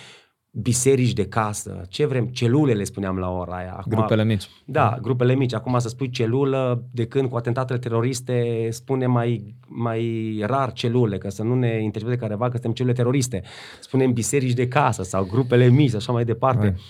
[0.50, 3.74] biserici de casă, ce vrem, celule le spuneam la ora aia.
[3.76, 4.48] Acum, grupele mici.
[4.64, 5.54] Da, grupele mici.
[5.54, 11.28] Acum să spui celulă, de când cu atentatele teroriste spune mai, mai rar celule, că
[11.28, 13.42] să nu ne interpreteze careva că suntem celule teroriste.
[13.80, 16.66] Spunem biserici de casă sau grupele mici, așa mai departe.
[16.66, 16.80] Right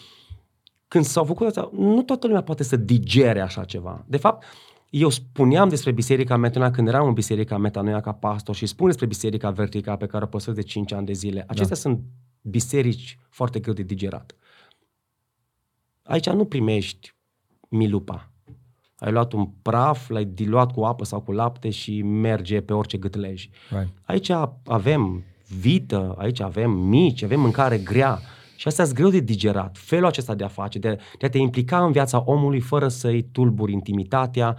[0.95, 4.05] când s-au făcut asta, nu toată lumea poate să digere așa ceva.
[4.07, 4.45] De fapt,
[4.91, 9.07] eu spuneam despre Biserica Metanoia când eram în Biserica Metanoia ca pastor și spun despre
[9.07, 11.45] Biserica Vertica pe care o păstrez de 5 ani de zile.
[11.47, 11.75] Acestea da.
[11.75, 12.01] sunt
[12.43, 14.35] biserici foarte greu de digerat.
[16.03, 17.15] Aici nu primești
[17.69, 18.31] milupa.
[18.97, 22.97] Ai luat un praf, l-ai diluat cu apă sau cu lapte și merge pe orice
[22.97, 23.49] gâtlej.
[23.71, 23.93] Right.
[24.03, 24.31] Aici
[24.65, 25.25] avem
[25.59, 28.21] vită, aici avem mici, avem mâncare grea.
[28.57, 31.39] Și asta e greu de digerat, felul acesta de a face, de, de a te
[31.39, 34.57] implica în viața omului fără să-i tulburi intimitatea.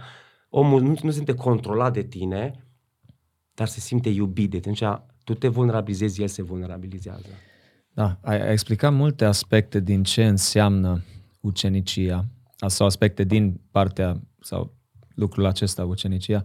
[0.48, 2.66] Omul nu, nu se simte controlat de tine,
[3.54, 4.74] dar se simte iubit de tine.
[4.80, 7.26] Atunci tu te vulnerabilizezi, el se vulnerabilizează.
[7.92, 11.02] Da, ai, ai explicat multe aspecte din ce înseamnă
[11.40, 12.24] ucenicia,
[12.66, 14.74] sau aspecte din partea, sau
[15.14, 16.44] lucrul acesta, ucenicia.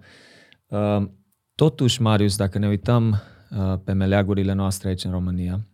[0.67, 1.07] Uh,
[1.55, 5.70] totuși, Marius, dacă ne uităm uh, pe meleagurile noastre aici în România, Uh,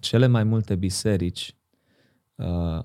[0.00, 1.56] cele mai multe biserici
[2.34, 2.84] uh,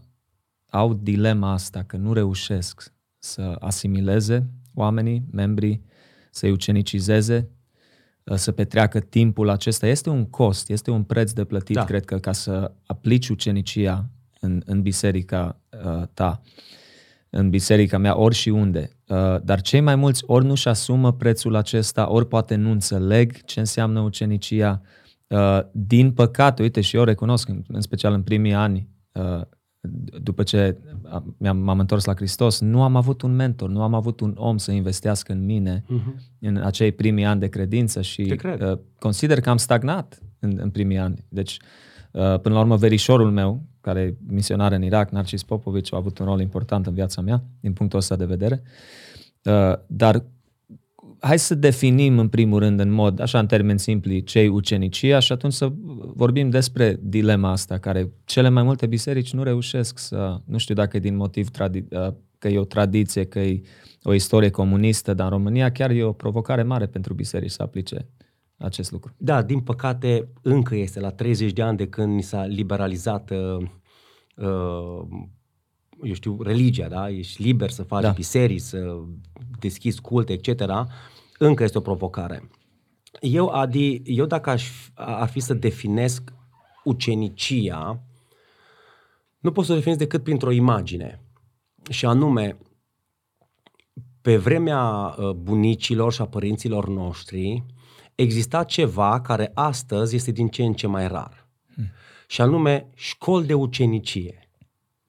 [0.69, 5.83] au dilema asta că nu reușesc să asimileze oamenii, membrii,
[6.31, 7.49] să-i ucenicizeze,
[8.23, 9.87] uh, să petreacă timpul acesta.
[9.87, 11.83] Este un cost, este un preț de plătit, da.
[11.83, 16.41] cred că, ca să aplici ucenicia în, în biserica uh, ta,
[17.29, 18.89] în biserica mea, ori și unde.
[19.07, 23.59] Uh, dar cei mai mulți ori nu-și asumă prețul acesta, ori poate nu înțeleg ce
[23.59, 25.02] înseamnă ucenicia, uh, Uh,
[25.71, 29.41] din păcate, uite, și eu recunosc, în special în primii ani, uh,
[30.21, 30.77] după ce
[31.37, 34.71] m-am întors la Hristos, nu am avut un mentor, nu am avut un om să
[34.71, 36.39] investească în mine uh-huh.
[36.39, 40.97] în acei primii ani de credință și uh, consider că am stagnat în, în primii
[40.97, 41.25] ani.
[41.29, 41.59] Deci,
[42.11, 46.17] uh, până la urmă, verișorul meu, care e misionar în Irak, Narcis Popovici, a avut
[46.17, 48.61] un rol important în viața mea, din punctul ăsta de vedere.
[49.43, 50.23] Uh, dar
[51.25, 55.31] hai să definim în primul rând în mod, așa în termeni simpli, cei ucenicia și
[55.31, 55.71] atunci să
[56.15, 60.97] vorbim despre dilema asta, care cele mai multe biserici nu reușesc să, nu știu dacă
[60.97, 63.61] e din motiv tradi- uh, că e o tradiție, că e
[64.03, 68.07] o istorie comunistă, dar în România chiar e o provocare mare pentru biserici să aplice
[68.57, 69.13] acest lucru.
[69.17, 73.67] Da, din păcate încă este la 30 de ani de când ni s-a liberalizat uh,
[74.35, 75.07] uh,
[76.01, 77.09] eu știu, religia, da?
[77.09, 78.09] Ești liber să faci da.
[78.09, 78.97] biserici, să
[79.59, 80.65] deschizi culte, etc
[81.45, 82.49] încă este o provocare.
[83.21, 86.33] Eu, Adi, eu dacă aș, ar fi să definesc
[86.83, 88.03] ucenicia,
[89.39, 91.21] nu pot să o definez decât printr-o imagine.
[91.89, 92.57] Și anume,
[94.21, 97.65] pe vremea uh, bunicilor și a părinților noștri,
[98.15, 101.47] exista ceva care astăzi este din ce în ce mai rar.
[101.73, 101.91] Hmm.
[102.27, 104.49] Și anume, școli de ucenicie.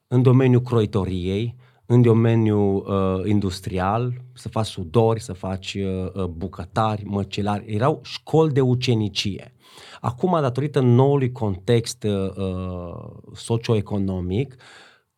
[0.08, 7.04] În domeniul croitoriei, în domeniul uh, industrial, să faci sudori, să faci uh, uh, bucătari,
[7.04, 7.74] măcelari.
[7.74, 9.54] Erau școli de ucenicie.
[10.00, 14.56] Acum, datorită noului context uh, uh, socioeconomic,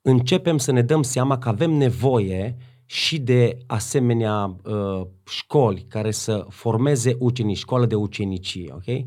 [0.03, 6.47] începem să ne dăm seama că avem nevoie și de asemenea uh, școli care să
[6.49, 9.07] formeze ucenici, școală de ucenicie, ok?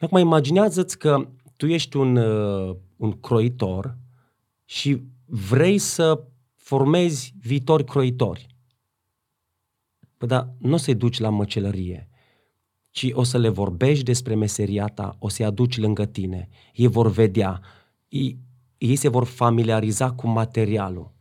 [0.00, 3.96] Acum imaginează-ți că tu ești un, uh, un croitor
[4.64, 6.24] și vrei să
[6.70, 8.46] formezi viitori croitori.
[10.16, 12.08] Păi da, nu o să-i duci la măcelărie,
[12.90, 16.48] ci o să le vorbești despre meseria ta, o să-i aduci lângă tine.
[16.74, 17.60] Ei vor vedea,
[18.08, 18.38] ei,
[18.78, 21.12] ei se vor familiariza cu materialul,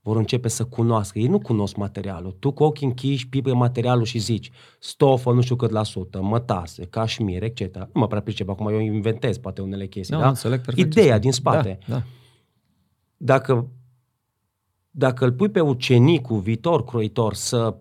[0.00, 1.18] vor începe să cunoască.
[1.18, 2.36] Ei nu cunosc materialul.
[2.38, 6.84] Tu cu ochii închiși pipă materialul și zici stofă nu știu cât la sută, mătase,
[6.84, 7.76] cașmir, etc.
[7.76, 10.14] Nu mă prea pricep, acum eu inventez poate unele chestii.
[10.14, 10.28] Nu, da?
[10.28, 11.20] înțeleg perfect ce Ideea spui.
[11.20, 11.78] din spate.
[11.86, 12.02] Da, da.
[13.16, 13.68] Dacă,
[14.90, 17.76] dacă îl pui pe ucenicul viitor croitor să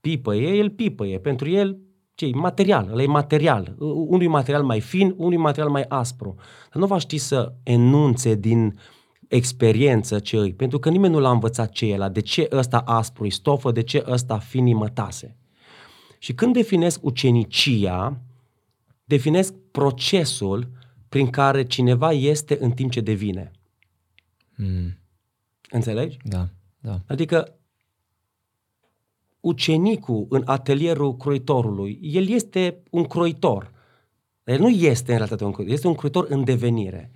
[0.00, 1.18] pipăie, el pipăie.
[1.18, 1.78] Pentru el
[2.14, 3.74] ce material, ăla e material.
[4.06, 6.34] Unui material mai fin, unui material mai aspru.
[6.72, 8.78] Dar nu va ști să enunțe din
[9.28, 12.78] experiență ce îi, pentru că nimeni nu l-a învățat ce e ăla, de ce ăsta
[12.78, 15.36] aspru e stofă, de ce ăsta fin e mătase.
[16.18, 18.20] Și când definesc ucenicia,
[19.04, 20.68] definesc procesul
[21.08, 23.50] prin care cineva este în timp ce devine.
[24.56, 24.98] Mm,
[25.70, 26.16] Înțelegi?
[26.22, 27.00] da, da.
[27.06, 27.54] Adică
[29.40, 33.72] ucenicul în atelierul croitorului, el este un croitor.
[34.44, 37.10] El nu este în realitate un croitor, este un croitor în devenire.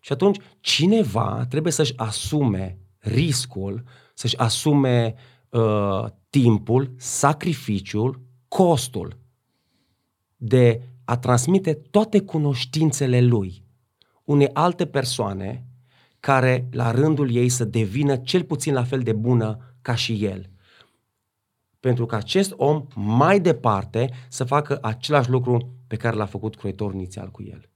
[0.00, 3.84] Și atunci cineva trebuie să-și asume riscul,
[4.14, 5.14] să-și asume
[5.50, 9.18] uh, timpul, sacrificiul, costul
[10.36, 13.64] de a transmite toate cunoștințele lui
[14.24, 15.64] unei alte persoane
[16.20, 20.50] care la rândul ei să devină cel puțin la fel de bună ca și el.
[21.80, 26.94] Pentru că acest om mai departe să facă același lucru pe care l-a făcut croitorul
[26.94, 27.70] inițial cu el.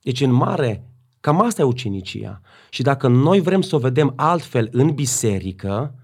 [0.00, 0.86] Deci în mare,
[1.20, 2.40] cam asta e ucenicia.
[2.70, 5.94] Și dacă noi vrem să o vedem altfel în biserică,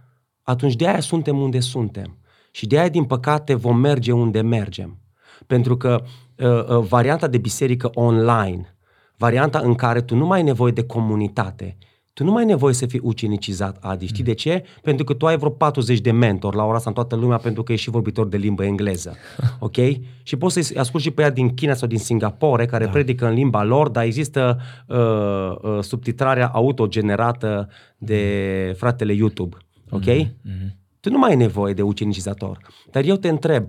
[0.43, 2.19] atunci de aia suntem unde suntem.
[2.51, 4.99] Și de aia, din păcate, vom merge unde mergem.
[5.47, 6.05] Pentru că
[6.37, 8.78] uh, uh, varianta de biserică online,
[9.19, 11.77] varianta în care tu nu mai ai nevoie de comunitate,
[12.19, 14.07] tu nu mai ai nevoie să fii ucenicizat, Adi.
[14.07, 14.65] Știi de ce?
[14.83, 17.63] Pentru că tu ai vreo 40 de mentori la ora asta în toată lumea pentru
[17.63, 19.17] că ești și vorbitor de limbă engleză.
[19.59, 19.77] Ok?
[20.23, 22.91] Și poți să-i asculti și pe ea din China sau din Singapore care da.
[22.91, 29.57] predică în limba lor, dar există uh, uh, subtitrarea autogenerată de fratele YouTube.
[29.91, 30.05] Ok?
[30.05, 30.77] Mm-hmm.
[31.01, 32.59] Tu nu mai ai nevoie de ucenicizator.
[32.91, 33.69] Dar eu te întreb,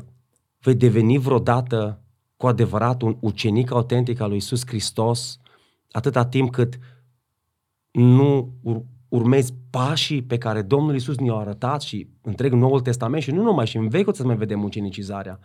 [0.60, 2.02] vei deveni vreodată
[2.40, 5.40] cu adevărat un ucenic autentic al lui Isus Hristos
[5.92, 6.80] atâta timp cât
[7.92, 13.32] nu ur- urmezi pașii pe care Domnul Isus ne-a arătat și întreg Noul Testament și
[13.32, 15.40] nu numai și în Vechiul să mai vedem ucenicizarea.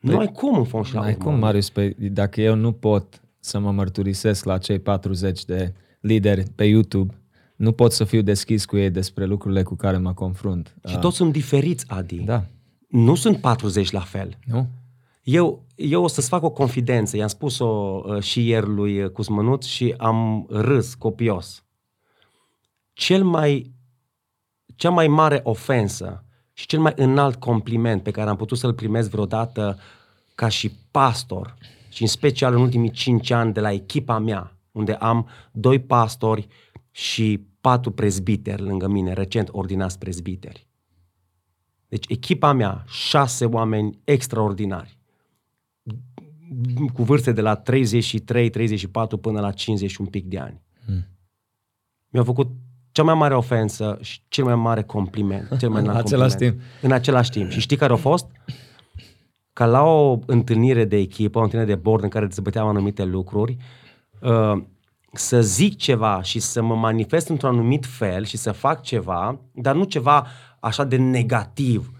[0.00, 1.24] Nu Păi, ai cum în fond și la Ai urmă.
[1.24, 6.44] cum, Marius, pe, dacă eu nu pot să mă mărturisesc la cei 40 de lideri
[6.54, 7.14] pe YouTube,
[7.56, 10.74] nu pot să fiu deschis cu ei despre lucrurile cu care mă confrunt.
[10.88, 12.16] Și toți sunt diferiți, Adi.
[12.16, 12.44] Da,
[12.88, 14.38] Nu sunt 40 la fel.
[14.46, 14.66] nu?
[15.24, 19.62] Eu, eu o să-ți fac o confidență, i-am spus-o uh, și ieri lui uh, Cusmănut
[19.62, 21.64] și am râs copios.
[22.92, 23.72] Cel mai,
[24.76, 29.10] cea mai mare ofensă și cel mai înalt compliment pe care am putut să-l primesc
[29.10, 29.78] vreodată
[30.34, 31.54] ca și pastor
[31.88, 36.46] și în special în ultimii cinci ani de la echipa mea, unde am doi pastori
[36.90, 40.66] și patru prezbiteri lângă mine, recent ordinați prezbiteri.
[41.88, 44.98] Deci echipa mea, șase oameni extraordinari
[46.92, 50.62] cu vârste de la 33, 34 până la 50 și un pic de ani.
[50.86, 51.06] Hmm.
[52.08, 52.50] Mi-au făcut
[52.92, 55.58] cea mai mare ofensă și cel mai mare compliment.
[55.58, 56.62] Cel mai În înalt același compliment.
[56.82, 57.50] În același timp.
[57.50, 58.26] Și știi care a fost?
[59.52, 63.56] Ca la o întâlnire de echipă, o întâlnire de bord în care dezbăteam anumite lucruri,
[64.20, 64.62] uh,
[65.12, 69.74] să zic ceva și să mă manifest într-un anumit fel și să fac ceva, dar
[69.74, 70.26] nu ceva
[70.60, 71.92] așa de negativ,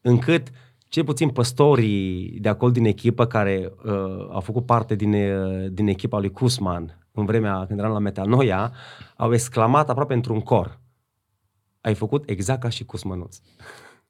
[0.00, 0.48] încât
[0.94, 3.92] cel puțin păstorii de acolo din echipă care uh,
[4.30, 8.72] au făcut parte din, uh, din echipa lui Kusman în vremea când eram la Metanoia,
[9.16, 10.80] au exclamat aproape într-un cor.
[11.80, 13.36] Ai făcut exact ca și Cusmănuț.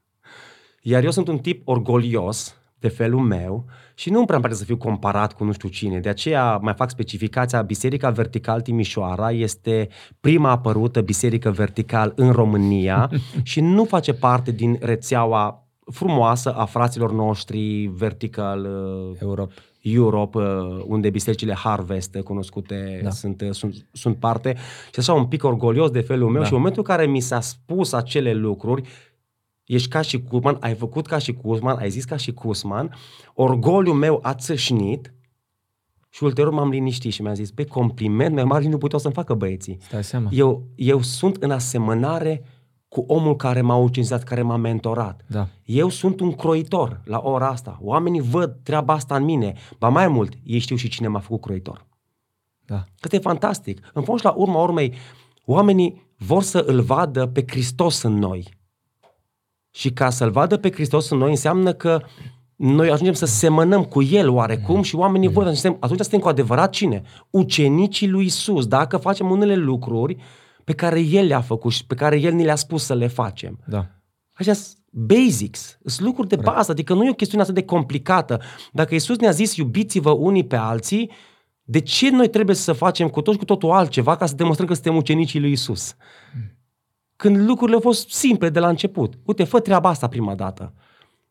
[0.82, 4.60] Iar eu sunt un tip orgolios de felul meu și nu îmi prea îmi place
[4.60, 6.00] să fiu comparat cu nu știu cine.
[6.00, 9.88] De aceea mai fac specificația Biserica Vertical Timișoara este
[10.20, 13.10] prima apărută biserică vertical în România
[13.42, 19.52] și nu face parte din rețeaua frumoasă a fraților noștri vertical uh, Europa.
[19.80, 23.10] Europe, uh, unde bisericile Harvest cunoscute Da.
[23.10, 24.56] sunt, uh, sunt, sunt parte.
[24.92, 26.46] Și așa un pic orgolios de felul meu Da.
[26.46, 28.88] și în momentul în care mi s-a spus acele lucruri,
[29.64, 32.94] ești ca și Kuzman, ai făcut ca și Kuzman, ai zis ca și Kuzman,
[33.34, 35.14] orgoliul meu a țâșnit
[36.10, 39.34] și ulterior m-am liniștit și mi-am zis, pe compliment mai mare nu puteau să-mi facă
[39.34, 39.78] băieții.
[39.80, 40.28] Stai seama.
[40.32, 42.42] Eu, eu sunt în asemănare
[42.94, 45.24] cu omul care m-a ucinizat, care m-a mentorat.
[45.26, 45.48] Da.
[45.64, 47.78] Eu sunt un croitor la ora asta.
[47.82, 49.54] Oamenii văd treaba asta în mine.
[49.78, 51.86] Ba mai mult, ei știu și cine m-a făcut croitor.
[52.64, 52.84] Da.
[53.00, 53.90] Cât e fantastic.
[53.92, 54.94] În fond și la urma urmei,
[55.44, 58.48] oamenii vor să îl vadă pe Hristos în noi.
[59.70, 62.00] Și ca să-l vadă pe Hristos în noi înseamnă că
[62.56, 66.28] noi ajungem să semănăm cu el oarecum și oamenii vor, atunci suntem, atunci suntem cu
[66.28, 67.02] adevărat cine?
[67.30, 68.66] Ucenicii lui Isus.
[68.66, 70.16] Dacă facem unele lucruri
[70.64, 73.58] pe care el le-a făcut și pe care el ni le-a spus să le facem.
[73.66, 73.86] Da.
[74.32, 74.52] Așa
[74.90, 76.54] basics, sunt lucruri de Corect.
[76.54, 78.40] bază, adică nu e o chestiune atât de complicată.
[78.72, 81.10] Dacă Isus ne-a zis iubiți-vă unii pe alții,
[81.62, 84.74] de ce noi trebuie să facem cu toți cu totul altceva ca să demonstrăm că
[84.74, 85.96] suntem ucenicii lui Isus?
[87.16, 89.14] Când lucrurile au fost simple de la început.
[89.24, 90.74] Uite, fă treaba asta prima dată.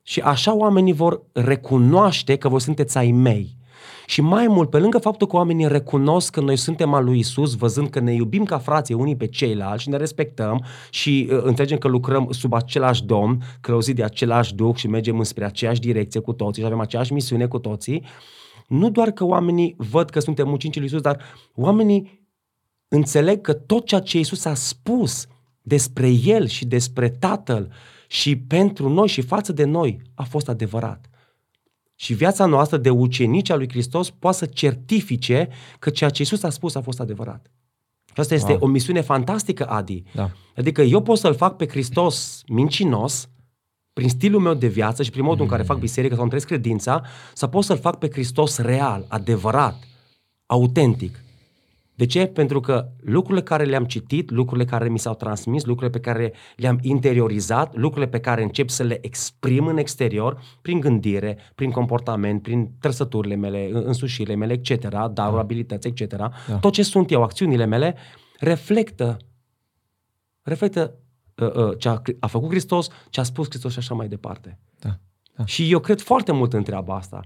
[0.01, 3.57] Și așa oamenii vor recunoaște că voi sunteți ai mei.
[4.05, 7.55] Și mai mult, pe lângă faptul că oamenii recunosc că noi suntem al lui Isus,
[7.55, 11.77] văzând că ne iubim ca frații unii pe ceilalți și ne respectăm și uh, înțelegem
[11.77, 16.33] că lucrăm sub același domn, călăuzit de același duh și mergem înspre aceeași direcție cu
[16.33, 18.05] toții și avem aceeași misiune cu toții,
[18.67, 21.21] nu doar că oamenii văd că suntem ucenicii lui Isus, dar
[21.55, 22.27] oamenii
[22.87, 25.27] înțeleg că tot ceea ce Isus a spus
[25.61, 27.71] despre El și despre Tatăl
[28.07, 31.09] și pentru noi și față de noi a fost adevărat.
[31.95, 36.43] Și viața noastră de ucenici al lui Hristos poate să certifice că ceea ce Isus
[36.43, 37.51] a spus a fost adevărat.
[38.05, 38.59] Și asta este Wow.
[38.61, 40.03] o misiune fantastică, Adi.
[40.13, 40.31] Da.
[40.55, 43.27] Adică eu pot să-l fac pe Hristos mincinos,
[43.93, 46.49] prin stilul meu de viață și prin modul în care fac biserică sau îmi trăiesc
[46.51, 47.03] credința,
[47.33, 49.83] să pot să-l fac pe Hristos real, adevărat,
[50.45, 51.22] autentic.
[51.95, 52.25] De ce?
[52.25, 56.77] Pentru că lucrurile care le-am citit, lucrurile care mi s-au transmis, lucrurile pe care le-am
[56.81, 62.71] interiorizat, lucrurile pe care încep să le exprim în exterior, prin gândire, prin comportament, prin
[62.79, 66.31] trăsăturile mele, în- însușirile mele, etc., daruri, abilități, etc., Da.
[66.61, 67.95] tot ce sunt eu, acțiunile mele,
[68.39, 69.17] reflectă,
[70.41, 70.95] reflectă
[71.35, 74.59] uh, uh, ce a, a făcut Hristos, ce a spus Hristos și așa mai departe.
[74.79, 74.89] Da.
[75.35, 75.45] Da.
[75.45, 77.19] Și eu cred foarte mult în treaba asta.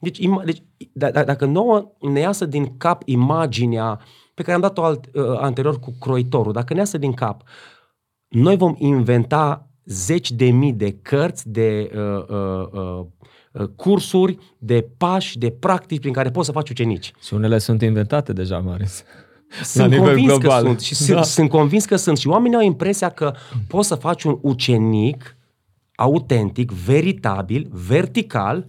[0.00, 4.00] Deci, ima- deci d- d- dacă nouă ne iasă din cap imaginea
[4.34, 7.42] pe care am dat-o alt, uh, anterior cu croitorul, dacă ne iasă din cap,
[8.28, 13.04] noi vom inventa zeci de mii de cărți, de uh, uh, uh,
[13.52, 17.12] uh, cursuri, de pași, de practici prin care poți să faci ucenici.
[17.22, 19.02] Și unele sunt inventate deja, Marius.
[19.62, 20.60] Sunt nivel convins global.
[20.62, 21.22] că sunt și sunt, Da.
[21.22, 23.32] sunt convins că sunt și oamenii au impresia că
[23.68, 25.36] poți să faci un ucenic
[25.94, 28.66] autentic, veritabil, vertical,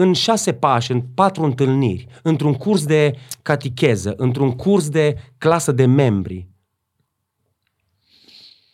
[0.00, 5.86] în șase pași, în patru întâlniri, într-un curs de catecheză, într-un curs de clasă de
[5.86, 6.48] membri.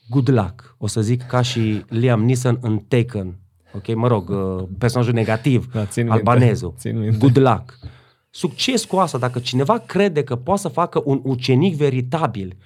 [0.08, 3.38] Good luck, o să zic ca și Liam Neeson în Taken.
[3.74, 6.18] Ok, mă rog, uh, personajul negativ, Da, țin minte.
[6.18, 6.74] albanezul.
[6.76, 7.16] Țin minte.
[7.18, 7.78] Good luck.
[8.30, 9.18] Succes cu asta.
[9.18, 12.56] Dacă cineva crede că poate să facă un ucenic veritabil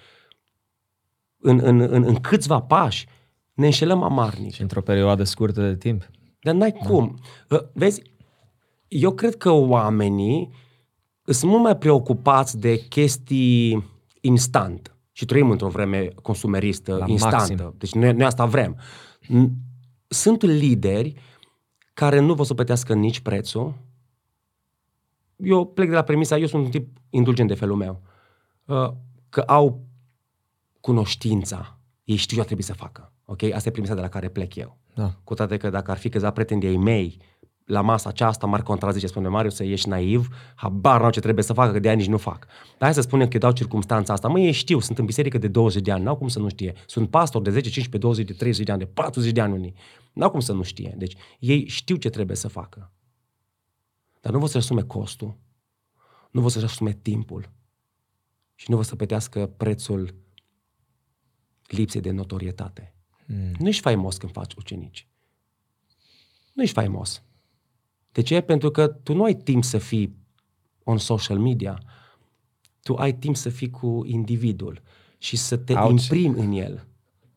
[1.39, 3.07] în, în, în, în câțiva pași,
[3.55, 4.53] ne înșelăm amarnic.
[4.53, 6.11] Și într-o perioadă scurtă de timp.
[6.41, 7.19] Dar n-ai cum.
[7.49, 8.03] Uh, Vezi,
[8.91, 10.51] eu cred că oamenii
[11.25, 13.85] sunt mult mai preocupați de chestii
[14.21, 14.95] instant.
[15.13, 17.37] Și trăim într-o vreme consumeristă, La instantă.
[17.37, 17.75] maxim.
[17.79, 18.77] Deci noi, noi asta vrem.
[19.25, 19.51] N-
[20.09, 21.15] Sunt lideri
[21.95, 23.75] care nu vor să plătească nici prețul.
[25.37, 28.03] Eu plec de la premisa, eu sunt un tip indulgent de felul meu.
[28.65, 28.91] Uh,
[29.29, 29.85] Că au
[30.81, 31.79] cunoștința.
[32.05, 33.13] Ei știu ce ar trebui să facă.
[33.25, 33.43] Ok?
[33.43, 34.79] Asta e premisa de la care plec eu.
[34.95, 35.15] Da.
[35.25, 37.17] Cu toate că dacă ar fi câțiva prieteni de-ai mei
[37.71, 41.53] la masa aceasta, m-ar contrazice, spune Marius, să ești naiv, habar n-au ce trebuie să
[41.53, 42.47] facă, că de ani nici nu fac.
[42.47, 44.29] Dar hai să spunem că eu dau circumstanța asta.
[44.29, 46.75] Mă, ei știu, sunt în biserică de 20 de ani, n-au cum să nu știe.
[46.87, 49.75] Sunt pastor de 10, 15, 20, de 30 de ani, de 40 de ani unii.
[50.13, 50.95] N-au cum să nu știe.
[50.99, 52.93] Deci ei știu ce trebuie să facă.
[54.21, 55.37] Dar nu vor să-și asume costul,
[56.31, 57.51] nu vor să-și asume timpul
[58.55, 60.15] și nu vor să plătească prețul
[61.67, 62.95] lipsei de notorietate.
[63.27, 63.53] Mm.
[63.59, 65.09] Nu ești faimos când faci ucenici.
[66.53, 67.23] Nu ești faimos.
[68.13, 68.41] De ce?
[68.41, 70.17] Pentru că tu nu ai timp să fii
[70.85, 71.83] on social media.
[72.83, 74.83] Tu ai timp să fii cu individul
[75.19, 75.91] și să te Auci.
[75.91, 76.87] imprimi în el.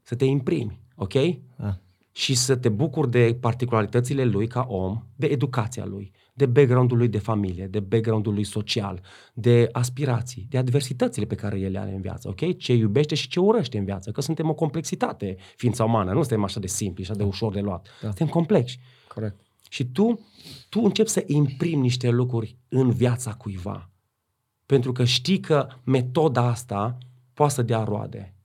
[0.02, 1.14] Să te imprimi, ok?
[1.58, 1.78] Da.
[2.12, 7.08] Și să te bucuri de particularitățile lui ca om, de educația lui, de background-ul lui
[7.08, 9.02] de familie, de background-ul lui social,
[9.34, 12.58] de aspirații, de adversitățile pe care el le are în viață, ok?
[12.58, 16.44] Ce iubește și ce urăște în viață, că suntem o complexitate, ființa umană, nu suntem
[16.44, 17.88] așa de simpli, așa de ușor de luat.
[18.02, 18.08] Da.
[18.08, 18.80] Suntem complexi.
[19.08, 19.43] Corect.
[19.74, 20.20] Și tu,
[20.70, 23.90] tu începi să imprimi niște lucruri în viața cuiva.
[24.66, 26.98] Pentru că știi că metoda asta
[27.34, 28.36] poate să dea roade.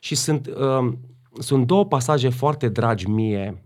[0.00, 0.92] Și sunt, uh,
[1.38, 3.62] sunt două pasaje foarte dragi mie.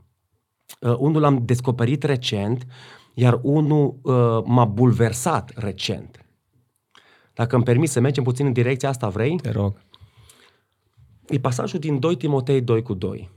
[0.80, 2.66] Uh, unul l-am descoperit recent,
[3.14, 6.26] iar unul uh, m-a bulversat recent.
[7.34, 9.36] Dacă îmi permis să mergem puțin în direcția asta, vrei?
[9.36, 9.80] Te rog.
[11.28, 13.30] E pasajul din 2 Timotei 2 cu 2.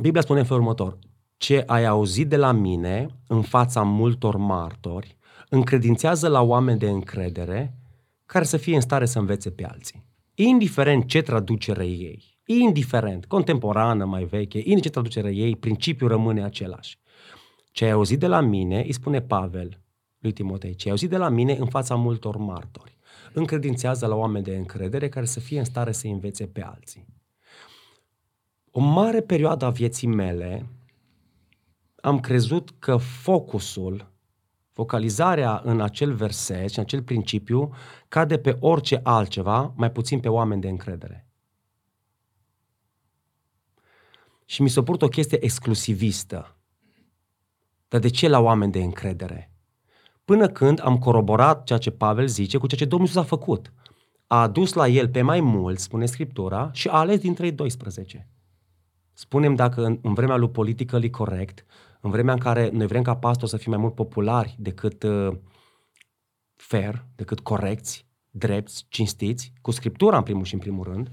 [0.00, 0.98] Biblia spune în felul următor.
[1.36, 5.16] Ce ai auzit de la mine în fața multor martori,
[5.48, 7.74] încredințează la oameni de încredere
[8.26, 10.04] care să fie în stare să învețe pe alții.
[10.34, 16.98] Indiferent ce traducere ei, indiferent, contemporană, mai veche, indiferent ce traducere ei, principiul rămâne același.
[17.70, 19.80] Ce ai auzit de la mine, îi spune Pavel
[20.18, 22.98] lui Timotei, ce ai auzit de la mine în fața multor martori,
[23.32, 27.06] încredințează la oameni de încredere care să fie în stare să învețe pe alții.
[28.70, 30.66] O mare perioadă a vieții mele
[32.06, 34.12] am crezut că focusul,
[34.72, 37.72] focalizarea în acel verset și în acel principiu
[38.08, 41.26] cade pe orice altceva, mai puțin pe oameni de încredere.
[44.44, 46.56] Și mi s-a părut o chestie exclusivistă.
[47.88, 49.52] Dar de ce la oameni de încredere?
[50.24, 53.72] Până când am coroborat ceea ce Pavel zice cu ceea ce Domnul Iisus a făcut.
[54.26, 58.28] A adus la el pe mai mulți, spune Scriptura, și a ales dintre ei 12.
[59.12, 61.64] Spunem dacă în, în vremea lui politică li corect,
[62.00, 65.36] în vremea în care noi vrem ca pastor să fim mai mult populari decât uh,
[66.56, 71.10] fair, decât corecți, drepți, cinstiți, cu Scriptura în primul și în primul rând,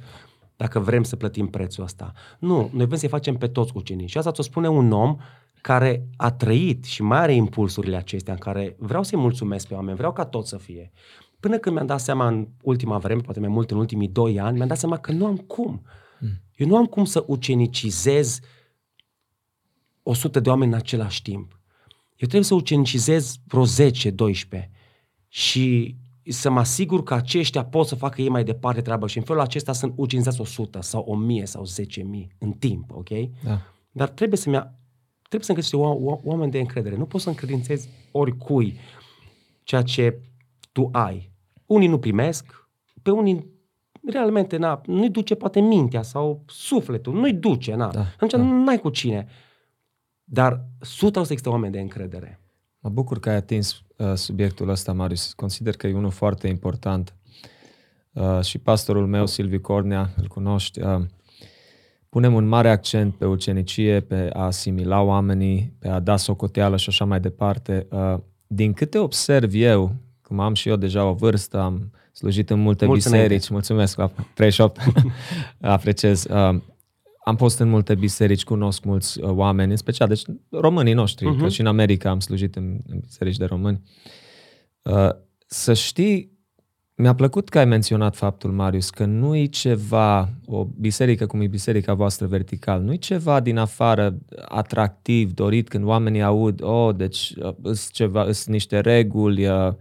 [0.56, 2.12] dacă vrem să plătim prețul ăsta.
[2.40, 4.08] Nu, noi vrem să-i facem pe toți ucenii.
[4.08, 5.18] Și asta ți-o spune un om
[5.62, 9.98] care a trăit și mai are impulsurile acestea în care vreau să-i mulțumesc pe oameni,
[9.98, 10.92] vreau ca tot să fie.
[11.40, 14.56] Până când mi-am dat seama în ultima vreme, poate mai mult în ultimii doi ani,
[14.56, 15.82] mi-am dat seama că nu am cum.
[16.20, 16.30] Mm.
[16.56, 18.40] Eu nu am cum să ucenicizez
[20.04, 21.60] 100 de oameni în același timp.
[22.10, 24.70] Eu trebuie să ucenicizez vreo 10-12
[25.28, 25.96] și
[26.28, 29.42] să mă asigur că aceștia pot să facă ei mai departe treaba și în felul
[29.42, 33.10] acesta sunt ucenizați 100 sau 1000 sau 10.000 în timp, ok?
[33.44, 33.62] Da.
[33.92, 34.56] Dar trebuie să-mi
[35.30, 35.76] trebuie să găsești
[36.24, 36.96] oameni de încredere.
[36.96, 38.78] Nu poți să încredințezi oricui
[39.64, 40.20] ceea ce
[40.72, 41.32] tu ai.
[41.66, 42.70] Unii nu primesc,
[43.02, 43.48] pe unii
[44.08, 47.92] realmente na, nu-i duce poate mintea sau sufletul, nu-i duce, na.
[47.92, 48.38] Da, Atunci da.
[48.38, 49.28] n-ai cu cine.
[50.24, 52.40] Dar 100% există oameni de încredere.
[52.80, 55.34] Mă bucur că ai atins uh, subiectul ăsta, Marius.
[55.34, 57.16] Consider că e unul foarte important.
[58.14, 61.02] Uh, și pastorul meu, Silviu Cornea, îl cunoști, uh,
[62.10, 66.90] punem un mare accent pe ucenicie, pe a asimila oamenii, pe a da socoteală și
[66.90, 67.88] așa mai departe.
[67.90, 68.16] Uh,
[68.48, 72.86] din câte observ eu, cum am și eu deja o vârstă, am slujit în multe
[72.86, 73.22] Mulțumesc.
[73.22, 74.00] biserici, mulțumesc,
[74.34, 74.80] 38,
[75.62, 76.24] apreciez.
[76.24, 76.62] Uh,
[77.24, 81.40] am fost în multe biserici, cunosc mulți uh, oameni, în special, deci românii noștri, uh-huh.
[81.40, 83.82] că și în America am slujit în, în biserici de români.
[85.48, 86.34] Să știi
[86.96, 91.48] mi-a plăcut că ai menționat faptul, Marius, că nu e ceva, o biserică cum e
[91.48, 97.34] biserica voastră vertical, nu e ceva din afară atractiv, dorit când oamenii aud, oh, deci
[97.64, 99.74] sunt uh, ceva, sunt niște reguli, uh,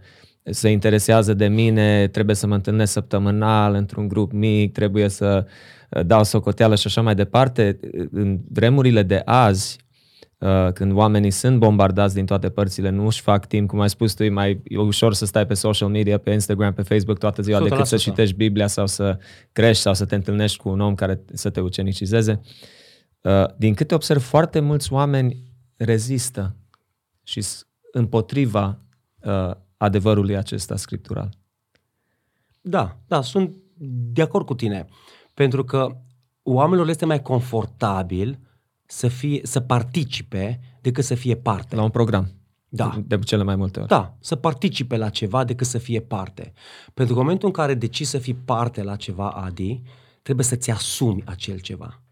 [0.43, 5.45] se interesează de mine, trebuie să mă întâlnesc săptămânal într-un grup mic, trebuie să
[5.89, 7.79] uh, dau socoteală și așa mai departe.
[8.11, 9.83] În vremurile de azi,
[10.43, 14.13] Uh, când oamenii sunt bombardați din toate părțile, nu își fac timp, cum ai spus
[14.13, 17.41] tu, e mai e ușor să stai pe social media, pe Instagram, pe Facebook toată
[17.41, 17.69] ziua 100%.
[17.69, 19.17] decât să citești Biblia sau să
[19.51, 22.41] crești sau să te întâlnești cu un om care să te ucenicizeze.
[23.21, 25.37] Uh, din câte observ, foarte mulți oameni
[25.75, 26.55] rezistă
[27.23, 27.45] și
[27.91, 28.79] împotriva
[29.21, 29.51] uh,
[29.83, 31.29] adevărului acesta scriptural.
[32.61, 33.55] Da, da, sunt
[34.13, 34.85] de acord cu tine.
[35.33, 35.97] Pentru că
[36.43, 38.39] oamenilor este mai confortabil
[38.85, 41.75] să, fie, să participe decât să fie parte.
[41.75, 42.31] La un program.
[42.69, 43.01] Da.
[43.05, 43.87] De cele mai multe ori.
[43.87, 46.53] Da, să participe la ceva decât să fie parte.
[46.93, 49.81] Pentru că în momentul în care decizi să fii parte la ceva, Adi,
[50.21, 52.02] trebuie să-ți asumi acel ceva.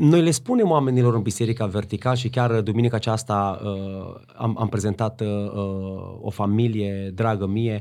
[0.00, 5.20] Noi le spunem oamenilor în Biserica Vertical și chiar duminica aceasta uh, am, am prezentat
[5.20, 7.80] uh, uh o familie dragă mie,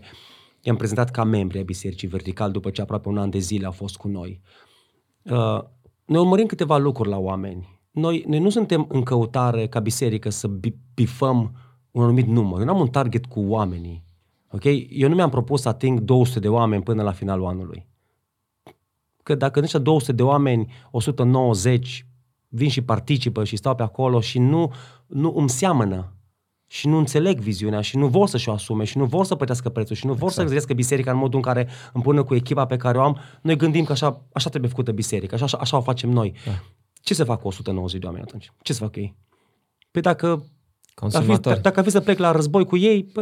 [0.61, 3.71] i-am prezentat ca membri ai Bisericii Vertical după ce aproape un an de zile au
[3.71, 4.41] fost cu noi.
[5.23, 5.59] Uh,
[6.05, 10.49] noi urmărim câteva lucruri la oameni noi, noi nu suntem în căutare ca biserică să
[10.93, 11.55] bifăm
[11.91, 12.59] un anumit număr.
[12.59, 14.03] Eu nu am un target cu oamenii.
[14.51, 14.63] Ok?
[14.89, 17.87] Eu nu mi-am propus să ating 200 de oameni până la finalul anului.
[19.23, 22.06] Că dacă niște 200 de oameni, 190
[22.47, 24.73] vin și participă și stau pe acolo și nu,
[25.07, 26.11] nu îmi seamănă
[26.67, 29.69] și nu înțeleg viziunea și nu vor să-și o asume și nu vor să plătească
[29.69, 30.35] prețul și nu vor exact.
[30.35, 33.55] să găsească biserica în modul în care împreună cu echipa pe care o am, noi
[33.55, 36.33] gândim că așa, așa trebuie făcută biserica, așa, așa, așa o facem noi.
[36.45, 36.51] Da.
[37.01, 38.51] Ce să fac cu 190 de oameni atunci?
[38.61, 39.15] Ce să fac ei?
[39.91, 40.45] Păi dacă
[40.99, 41.41] Consumatori.
[41.41, 43.21] Dacă, dacă ar fi să plec la război cu ei, pe,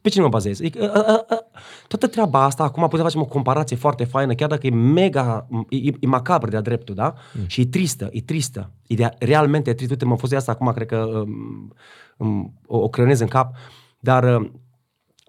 [0.00, 0.60] pe cine mă bazez?
[0.60, 1.46] E, a, a, a,
[1.88, 5.48] toată treaba asta, acum putem să facem o comparație foarte faină, chiar dacă e mega,
[5.68, 7.14] e, e macabră de-a dreptul, da?
[7.34, 7.46] Mm.
[7.46, 8.70] Și e tristă, e tristă.
[8.86, 9.92] E de, realmente e tristă.
[9.92, 11.72] Uite, mă fost de asta acum, cred că um,
[12.16, 13.54] um, o, o creionez în cap,
[14.00, 14.50] dar uh,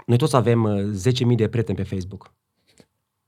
[0.06, 2.34] noi toți avem uh, 10.000 de prieteni pe Facebook.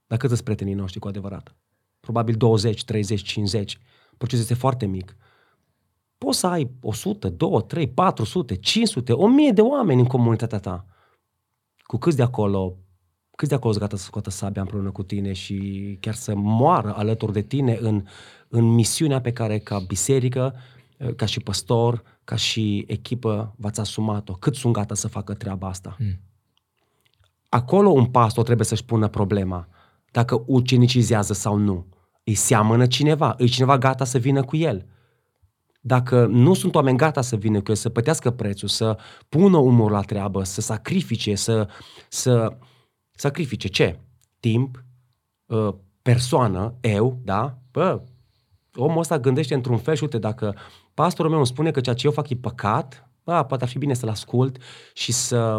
[0.08, 1.56] Dar cât sunt prietenii noștri cu adevărat?
[2.00, 3.80] Probabil 20, 30, 50.
[4.18, 5.16] Procesul este foarte mic.
[6.20, 10.86] Poți să ai 100, 2, 3, 400, 500, 1000 de oameni în comunitatea ta.
[11.82, 12.76] Cu câți de acolo,
[13.36, 16.96] câți de acolo sunt gata să scoată sabia împreună cu tine și chiar să moară
[16.96, 18.04] alături de tine în,
[18.48, 20.56] în misiunea pe care ca biserică,
[21.16, 24.34] ca și păstor, ca și echipă v-ați asumat-o.
[24.34, 25.96] Cât sunt gata să facă treaba asta?
[26.00, 26.20] Mm.
[27.50, 29.68] Acolo un pastor trebuie să-și pună problema
[30.12, 31.86] dacă ucenicizează sau nu.
[32.24, 34.86] Îi seamănă cineva, îi cineva gata să vină cu el.
[35.80, 38.98] Dacă nu sunt oameni gata să vină cu el, să plătească prețul, să
[39.30, 41.68] pună umor la treabă, să sacrifice, să,
[42.10, 42.58] să
[43.12, 44.00] sacrifice ce?
[44.40, 44.84] Timp,
[45.50, 47.58] ă, persoană, eu, da?
[47.72, 48.02] Bă,
[48.76, 50.56] omul ăsta gândește într-un fel și uite, dacă
[50.94, 53.78] pastorul meu îmi spune că ceea ce eu fac e păcat, da, poate ar fi
[53.78, 54.58] bine să-l ascult
[54.94, 55.58] și să,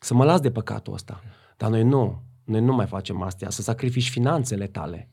[0.00, 1.22] să mă las de păcatul ăsta.
[1.56, 2.22] Dar noi nu.
[2.44, 5.08] Noi nu mai facem astea, să sacrifici finanțele tale.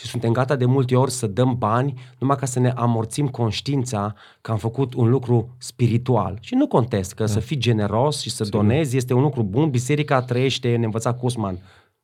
[0.00, 4.14] Și suntem gata de multe ori să dăm bani numai ca să ne amorțim conștiința
[4.40, 6.38] că am făcut un lucru spiritual.
[6.40, 7.28] Și nu contest că da.
[7.28, 8.60] să fii generos și să Sigur.
[8.60, 9.70] donezi este un lucru bun.
[9.70, 11.58] Biserica trăiește, ne învăța Cusman.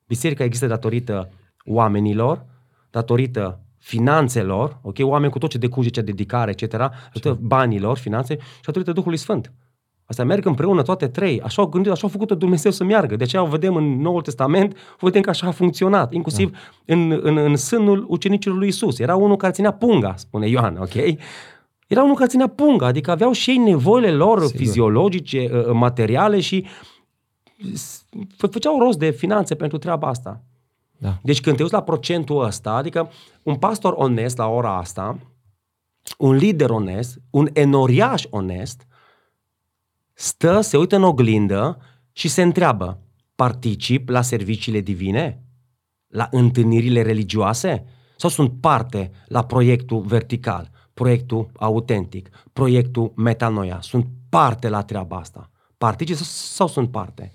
[0.06, 1.32] Biserica există datorită
[1.64, 2.44] oamenilor,
[2.90, 8.64] datorită finanțelor, ok, oameni cu tot ce decurge, ce dedicare, etc., datorită banilor, finanțe și
[8.64, 9.52] datorită Duhului Sfânt.
[10.06, 11.40] Astea merg împreună toate trei.
[11.40, 13.16] Așa au gândit, așa au făcut Dumnezeu să meargă.
[13.16, 16.58] De aceea o vedem în Noul Testament, vedem că așa a funcționat, inclusiv da.
[16.94, 18.98] în, în, în sânul ucenicilor lui Isus.
[18.98, 20.94] Era unul care ținea punga, spune Ioan, ok?
[21.86, 24.56] Era unul care ținea punga, adică aveau și ei nevoile lor Sigur.
[24.56, 26.66] fiziologice, ă, ă, materiale și
[28.36, 30.42] făceau rost de finanțe pentru treaba asta.
[30.98, 31.18] Da.
[31.22, 33.10] Deci când te uiți la procentul ăsta, adică
[33.42, 35.18] un pastor onest la ora asta,
[36.18, 38.86] un lider onest, un enoriaș onest,
[40.18, 41.78] stă, se uită în oglindă
[42.12, 43.00] și se întreabă,
[43.34, 45.42] particip la serviciile divine?
[46.06, 47.86] La întâlnirile religioase?
[48.16, 53.78] Sau sunt parte la proiectul vertical, proiectul autentic, proiectul metanoia?
[53.80, 55.50] Sunt parte la treaba asta?
[55.78, 57.32] Particip sau sunt parte?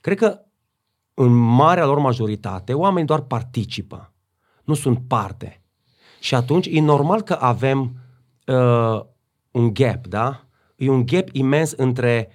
[0.00, 0.40] Cred că
[1.14, 4.12] în marea lor majoritate, oamenii doar participă,
[4.64, 5.62] nu sunt parte.
[6.20, 7.96] Și atunci e normal că avem
[8.46, 9.00] uh,
[9.50, 10.43] un gap, da?
[10.76, 12.28] E un gap imens între,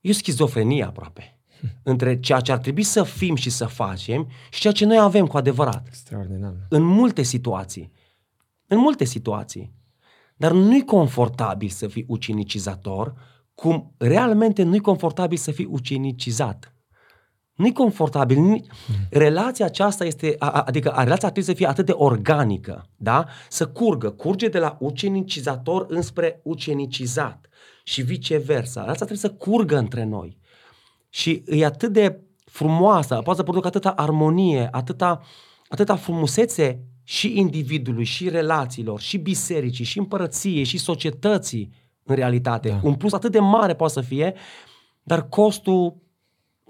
[0.00, 1.38] e o schizofrenie aproape,
[1.82, 5.26] între ceea ce ar trebui să fim și să facem și ceea ce noi avem
[5.26, 5.86] cu adevărat.
[5.86, 6.54] Extraordinar.
[6.68, 7.92] În multe situații.
[8.66, 9.72] În multe situații.
[10.36, 13.14] Dar nu-i confortabil să fii ucinicizator,
[13.54, 16.74] cum realmente nu-i confortabil să fii ucinicizat.
[17.54, 18.38] Nu-i confortabil.
[18.38, 18.64] Nu
[19.10, 23.26] relația aceasta este, adică a, relația trebuie să fie atât de organică, da?
[23.48, 27.48] Să curgă, curge de la ucenicizator înspre ucenicizat
[27.84, 28.80] și viceversa.
[28.80, 30.38] Asta trebuie să curgă între noi.
[31.08, 35.20] Și e atât de frumoasă, poate să producă atâta armonie, atâta,
[35.68, 41.72] atâta frumusețe și individului, și relațiilor, și bisericii, și împărăției, și societății,
[42.02, 42.68] în realitate.
[42.68, 42.80] Da.
[42.82, 44.34] Un plus atât de mare poate să fie,
[45.02, 46.02] dar costul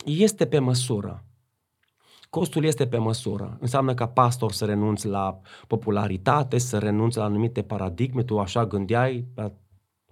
[0.05, 1.25] este pe măsură.
[2.31, 3.57] Costul este pe măsură.
[3.61, 9.25] Înseamnă ca pastor să renunți la popularitate, să renunți la anumite paradigme, tu așa gândeai,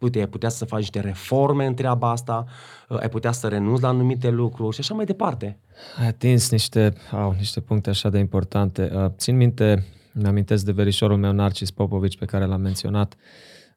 [0.03, 2.45] uite, ai putea să faci niște reforme în treaba asta,
[2.89, 5.59] uh, ai putea să renunți la anumite lucruri și așa mai departe.
[6.01, 8.91] Ai atins niște, au, niște puncte așa de importante.
[8.95, 13.17] Uh, țin minte, mi-amintesc de verișorul meu, Narcis Popovici, pe care l-am menționat.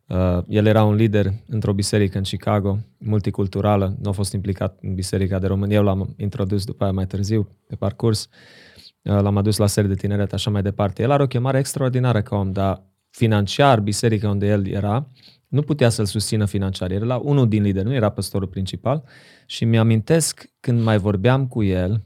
[0.08, 4.94] Uh, el era un lider într-o biserică în Chicago, multiculturală, nu a fost implicat în
[4.94, 8.30] biserica de România, eu l-am introdus după aia mai târziu, pe parcurs,
[9.02, 11.02] l-am adus la serie de tineret, așa mai departe.
[11.02, 15.08] El are o chemare extraordinară ca om, dar financiar, biserica unde el era,
[15.56, 16.92] nu putea să-l susțină financiar.
[16.92, 19.04] Era la unul din lideri, nu era păstorul principal.
[19.46, 22.04] Și mi-amintesc când mai vorbeam cu el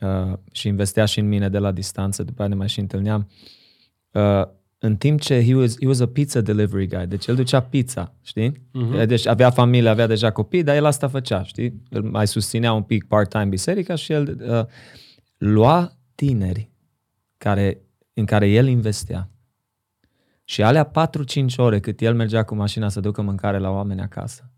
[0.00, 3.28] uh, și investea și în mine de la distanță, după aia ne mai și întâlneam,
[4.12, 4.42] uh,
[4.78, 8.14] în timp ce he was, he was a pizza delivery guy, deci el ducea pizza,
[8.22, 8.52] știi?
[8.52, 9.06] Uh-huh.
[9.06, 11.82] Deci avea familie, avea deja copii, dar el asta făcea, știi?
[11.90, 14.64] El mai susținea un pic part-time biserica și el uh,
[15.36, 16.70] lua tineri
[17.36, 17.80] care,
[18.14, 19.30] în care el investea
[20.50, 20.90] și alea 4-5
[21.56, 24.50] ore cât el mergea cu mașina să ducă mâncare la oameni acasă,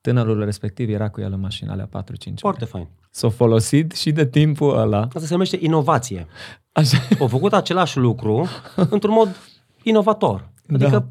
[0.00, 2.34] tânărul respectiv era cu el în mașină alea 4-5 ore.
[2.36, 2.88] Foarte fain.
[3.10, 5.00] S-a folosit și de timpul ăla.
[5.00, 6.26] Asta se numește inovație.
[6.72, 6.98] Așa.
[7.20, 8.48] Au făcut același lucru
[8.90, 9.36] într-un mod
[9.82, 10.50] inovator.
[10.72, 11.06] Adică da.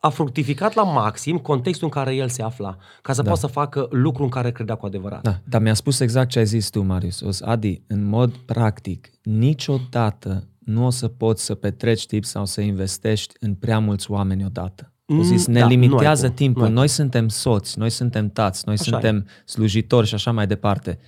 [0.00, 3.28] a fructificat la maxim contextul în care el se afla, ca să Da.
[3.28, 5.22] poată să facă lucru în care credea cu adevărat.
[5.22, 7.20] Da, dar mi-a spus exact ce ai zis tu, Marius.
[7.20, 12.46] O să, Adi, în mod practic, niciodată nu o să poți să petreci timp sau
[12.46, 14.92] să investești în prea mulți oameni odată.
[15.06, 16.62] O zis, Mm, ne da, nu ai limitează cum, timpul.
[16.62, 20.46] nu ai Noi suntem soți, noi suntem tați, noi Așa suntem slujitori și așa mai
[20.46, 20.98] departe.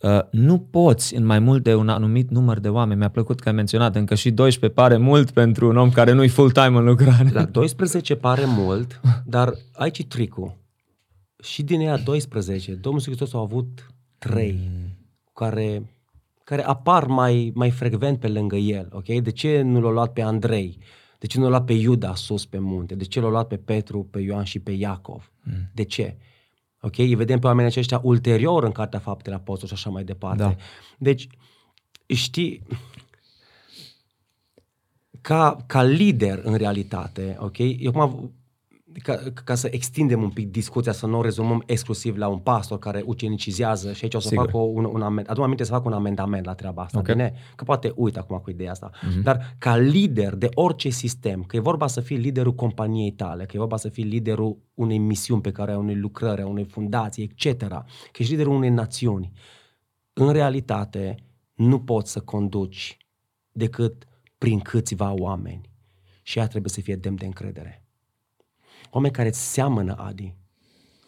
[0.00, 2.98] Uh, nu poți în mai mult de un anumit număr de oameni.
[2.98, 6.28] Mi-a plăcut că ai menționat, încă și 12 pare mult pentru un om care nu-i
[6.28, 7.30] full-time în lucrare.
[7.32, 10.56] La 12 pare mult, dar aici e tricul.
[11.42, 14.58] Și din ea 12, Domnul Iisus Hristos a avut trei
[15.34, 15.94] care,
[16.50, 18.88] care apar mai, mai frecvent pe lângă el.
[18.92, 19.06] ok?
[19.06, 20.78] De ce nu l-a luat pe Andrei?
[21.18, 22.94] De ce nu l-a luat pe Iuda sus pe munte?
[22.94, 25.32] De ce l-a luat pe Petru, pe Ioan și pe Iacov?
[25.74, 26.16] De ce?
[26.80, 26.98] Ok?
[26.98, 30.42] Îi vedem pe oamenii aceștia ulterior în Cartea Faptele Apostol și așa mai departe.
[30.42, 30.56] Da.
[30.98, 31.26] Deci,
[32.06, 32.62] știi,
[35.20, 37.58] ca, ca lider în realitate, ok?
[37.58, 38.34] Eu acum,
[39.02, 42.78] ca, ca să extindem un pic discuția, să nu o rezumăm exclusiv la un pastor
[42.78, 44.44] care ucenicizează și aici o să Sigur.
[44.44, 47.06] fac o, un, un amend, adu aminte să fac un amendament la treaba asta, Ok.
[47.06, 47.32] bine?
[47.56, 48.90] Că poate uit acum cu ideea asta.
[49.22, 53.52] Dar ca lider de orice sistem, că e vorba să fii liderul companiei tale, că
[53.54, 57.22] e vorba să fii liderul unei misiuni pe care ai unei lucrări, a unei fundații,
[57.22, 57.84] etc., că
[58.18, 59.32] ești liderul unei națiuni,
[60.12, 61.14] în realitate
[61.54, 62.96] nu poți să conduci
[63.52, 64.04] decât
[64.38, 65.70] prin câțiva oameni.
[66.22, 67.79] Și ea trebuie să fie demn de încredere.
[68.90, 70.34] Oameni care îți seamănă, Adi.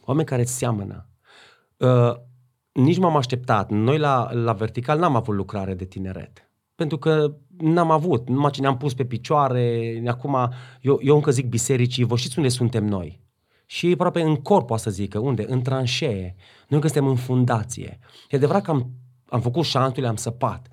[0.04, 1.08] Oameni care îți seamănă.
[1.76, 2.12] Uh,
[2.72, 3.70] nici m-am așteptat.
[3.70, 6.50] Noi la, la Vertical n-am avut lucrare de tineret.
[6.74, 8.28] Pentru că n-am avut.
[8.28, 10.02] Numai ce ne-am pus pe picioare.
[10.06, 13.20] Acum, eu, eu încă zic bisericii, vă știți unde suntem noi?
[13.66, 15.18] Și aproape în corp, poate să zică.
[15.18, 15.44] Unde?
[15.48, 16.34] În tranșee.
[16.68, 17.98] Noi încă suntem în fundație.
[18.28, 18.90] E adevărat că am,
[19.28, 20.68] am făcut șanturile, am săpat.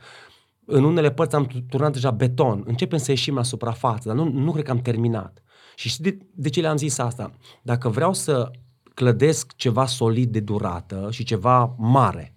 [0.66, 2.64] În unele părți am turnat deja beton.
[2.66, 5.41] Începem să ieșim la suprafață, dar nu, nu cred că am terminat.
[5.80, 7.32] Și știi de, de ce le-am zis asta?
[7.61, 8.51] Dacă vreau să
[8.93, 12.36] clădesc ceva solid de durată și ceva mare,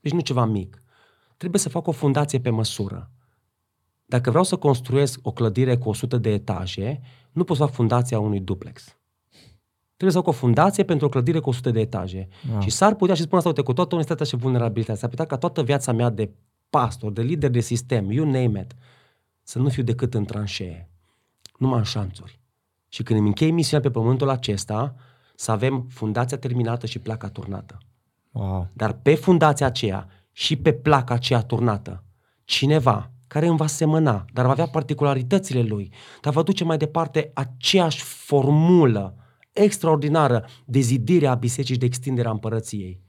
[0.00, 0.82] deci nu ceva mic,
[1.36, 3.10] trebuie să fac o fundație pe măsură.
[4.06, 7.00] Dacă vreau să construiesc o clădire cu 100 de etaje,
[7.32, 8.96] nu pot să fac fundația unui duplex.
[9.96, 12.28] Trebuie să fac o fundație pentru o clădire cu 100 de etaje.
[12.50, 12.60] Wow.
[12.60, 15.36] Și s-ar putea, și spun asta, uite, cu toată onestitatea și vulnerabilitatea, s-ar putea ca
[15.36, 16.30] toată viața mea de
[16.70, 18.74] pastor, de lider de sistem, you name it,
[19.42, 20.90] să nu fiu decât în tranșee,
[21.58, 22.42] numai în șanțuri.
[22.94, 24.94] Și când îmi închei misiunea pe pământul acesta,
[25.34, 27.78] să avem fundația terminată și placa turnată.
[28.30, 28.68] Wow.
[28.72, 32.04] Dar pe fundația aceea și pe placa aceea turnată,
[32.44, 37.30] cineva care îmi va semăna, dar va avea particularitățile lui, dar va duce mai departe
[37.34, 39.16] aceeași formulă
[39.52, 43.02] extraordinară de zidire a bisericii și de extindere a împărăției.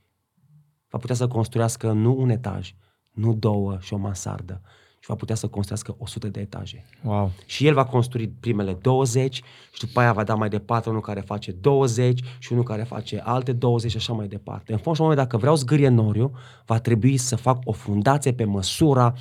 [0.90, 2.74] Va putea să construiască nu un etaj,
[3.12, 4.62] nu două și o mansardă,
[5.06, 6.86] și va putea să construiască 100 de etaje.
[7.04, 7.32] Wow.
[7.46, 9.36] Și el va construi primele 20
[9.72, 13.22] și după aia va da mai departe unul care face 20 și unul care face
[13.24, 14.72] alte 20 și așa mai departe.
[14.72, 16.32] În fond și în moment, dacă vreau zgârie noriu,
[16.66, 19.14] va trebui să fac o fundație pe măsura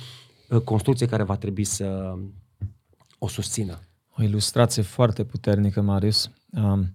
[0.49, 2.15] uh, construcției care va trebui să
[3.19, 3.79] o susțină.
[4.17, 6.31] O ilustrație foarte puternică, Marius.
[6.51, 6.93] Um,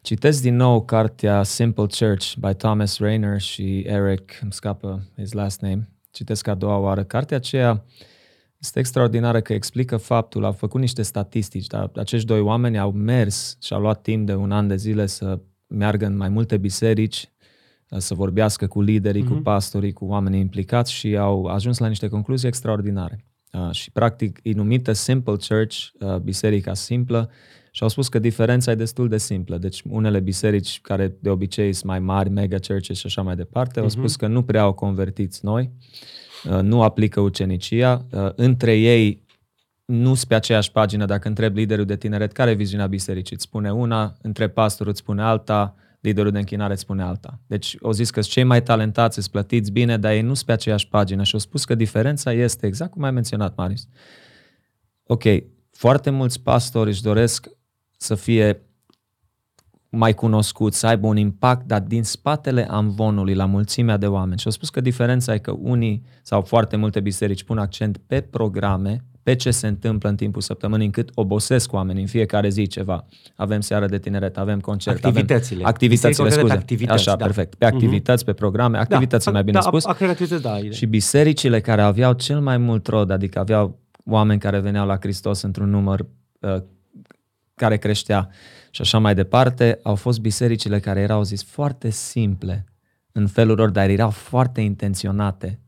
[0.00, 5.60] citesc din nou cartea Simple Church by Thomas Rayner și Eric, îmi scapă his last
[5.60, 5.88] name.
[6.10, 7.04] Citesc a doua oară.
[7.04, 7.84] Cartea aceea
[8.62, 13.56] este extraordinară că explică faptul, au făcut niște statistici, dar acești doi oameni au mers
[13.62, 17.30] și au luat timp de un an de zile să meargă în mai multe biserici,
[17.96, 22.48] să vorbească cu liderii, cu pastorii, cu oamenii implicați și au ajuns la niște concluzii
[22.48, 23.24] extraordinare.
[23.52, 27.30] Uh, și practic e numită Simple Church, uh, biserica simplă,
[27.70, 29.58] și au spus că diferența e destul de simplă.
[29.58, 33.80] Deci unele biserici care de obicei sunt mai mari, mega churches și așa mai departe,
[33.80, 39.22] au spus că nu prea au convertiți noi, uh, nu aplică ucenicia, uh, între ei
[39.84, 43.44] nu sunt pe aceeași pagină dacă întreb liderul de tineret care e viziunea bisericii, îți
[43.44, 47.40] spune una, între pastorul îți spune alta, liderul de închinare îți spune alta.
[47.46, 50.46] Deci au zis că sunt cei mai talentați, îți plătiți bine, dar ei nu sunt
[50.46, 53.86] pe aceeași pagină și au spus că diferența este exact cum ai menționat, Marius.
[55.06, 55.22] Ok,
[55.70, 57.48] foarte mulți pastori își doresc
[57.96, 58.62] să fie
[59.96, 64.38] mai cunoscuți, să aibă un impact, dar din spatele amvonului, la mulțimea de oameni.
[64.38, 68.20] Și au spus că diferența e că unii sau foarte multe biserici pun accent pe
[68.20, 73.04] programe, pe ce se întâmplă în timpul săptămânii, încât obosesc oamenii în fiecare zi ceva.
[73.36, 75.56] Avem seară de tineret, avem concert, Activitățile.
[75.56, 76.54] avem activitățile, Biserica scuze.
[76.54, 77.24] de activități, Așa, da.
[77.24, 77.54] perfect.
[77.54, 79.84] Pe activități, pe programe, activități mai bine da, spus.
[79.84, 80.58] A, a, activități, da.
[80.70, 85.42] Și bisericile care aveau cel mai mult rod, adică aveau oameni care veneau la Hristos
[85.42, 86.06] într-un număr
[86.40, 86.56] uh,
[87.54, 88.28] care creștea
[88.74, 92.64] și așa mai departe, au fost bisericile care erau zis foarte simple
[93.12, 95.60] în felul lor, dar erau foarte intenționate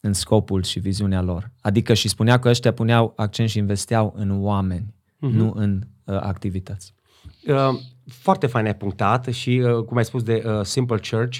[0.00, 1.50] în scopul și viziunea lor.
[1.60, 5.32] Adică și spunea că ăștia puneau accent și investeau în oameni, uh-huh.
[5.32, 6.94] nu în uh, activități.
[7.46, 11.38] Uh, foarte fain ai punctat și, uh, cum ai spus, de uh, Simple Church.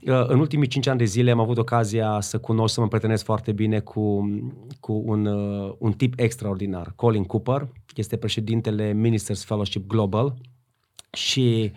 [0.00, 3.24] Uh, în ultimii cinci ani de zile am avut ocazia să cunosc, să mă prietenesc
[3.24, 4.30] foarte bine cu,
[4.80, 6.92] cu un, uh, un tip extraordinar.
[6.96, 10.34] Colin Cooper este președintele Ministers Fellowship Global
[11.10, 11.72] și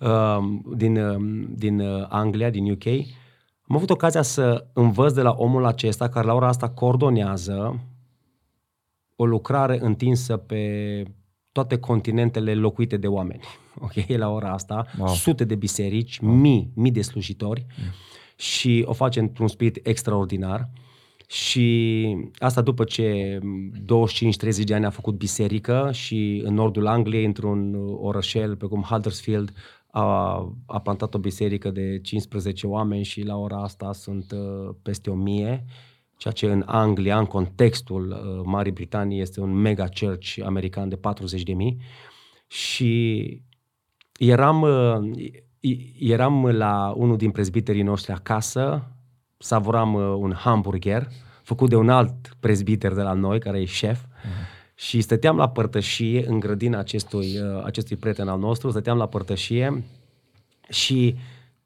[0.00, 0.38] uh,
[0.74, 2.86] din, uh, din uh, Anglia, din UK.
[3.68, 7.80] Am avut ocazia să învăț de la omul acesta, care la ora asta coordonează
[9.16, 11.02] o lucrare întinsă pe
[11.52, 13.42] toate continentele locuite de oameni.
[13.80, 15.08] Ok, la ora asta, wow.
[15.08, 16.32] sute de biserici, wow.
[16.32, 17.92] mii, mii de slujitori mm.
[18.36, 20.68] și o face într-un spirit extraordinar.
[21.30, 27.74] Și asta după ce 25-30 de ani a făcut biserică și în nordul Angliei, într-un
[28.00, 29.52] orășel precum Huddersfield,
[29.90, 30.02] a,
[30.66, 35.64] a plantat o biserică de 15 oameni și la ora asta sunt uh, peste 1000
[36.18, 40.96] ceea ce în Anglia, în contextul uh, Marii Britanii, este un mega church american de
[40.96, 41.80] 40 de mii.
[42.46, 43.42] Și
[44.18, 45.30] eram, uh,
[45.98, 48.92] eram la unul din prezbiterii noștri acasă,
[49.38, 51.08] savuram uh, un hamburger
[51.42, 54.74] făcut de un alt prezbiter de la noi, care e șef, uh-huh.
[54.74, 59.84] și stăteam la părtășie în grădina acestui, uh, acestui prieten al nostru, stăteam la părtășie
[60.68, 61.16] și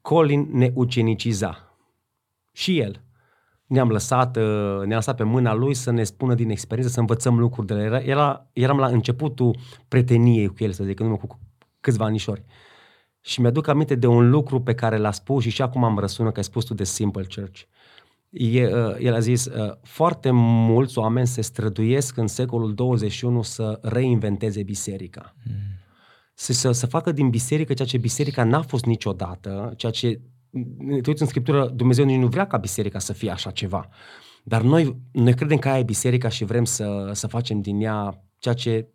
[0.01, 1.77] Colin ne uceniciza.
[2.51, 3.01] Și el
[3.65, 7.39] ne-am lăsat, uh, ne-am lăsat pe mâna lui să ne spună din experiență, să învățăm
[7.39, 7.93] lucruri de la el.
[7.93, 9.57] Era, eram la începutul
[9.87, 11.39] preteniei cu el, să zic, în urmă cu
[11.79, 12.43] câțiva anișori.
[13.25, 16.31] Și mi-aduc aminte de un lucru pe care l-a spus și și acum am răsună
[16.31, 17.61] că ai spus tu de Simple Church.
[18.29, 23.79] E, uh, el a zis, uh, foarte mulți oameni se străduiesc în secolul 21 să
[23.81, 25.35] reinventeze biserica.
[25.43, 25.53] Mm.
[26.33, 30.21] Să, să, să facă din biserică ceea ce biserica n-a fost niciodată, ceea ce
[31.01, 33.89] te uiți în Scriptură, Dumnezeu nici nu vrea ca biserica să fie așa ceva.
[34.43, 38.23] Dar noi, noi credem că aia e biserica și vrem să, să facem din ea
[38.37, 38.87] ceea ce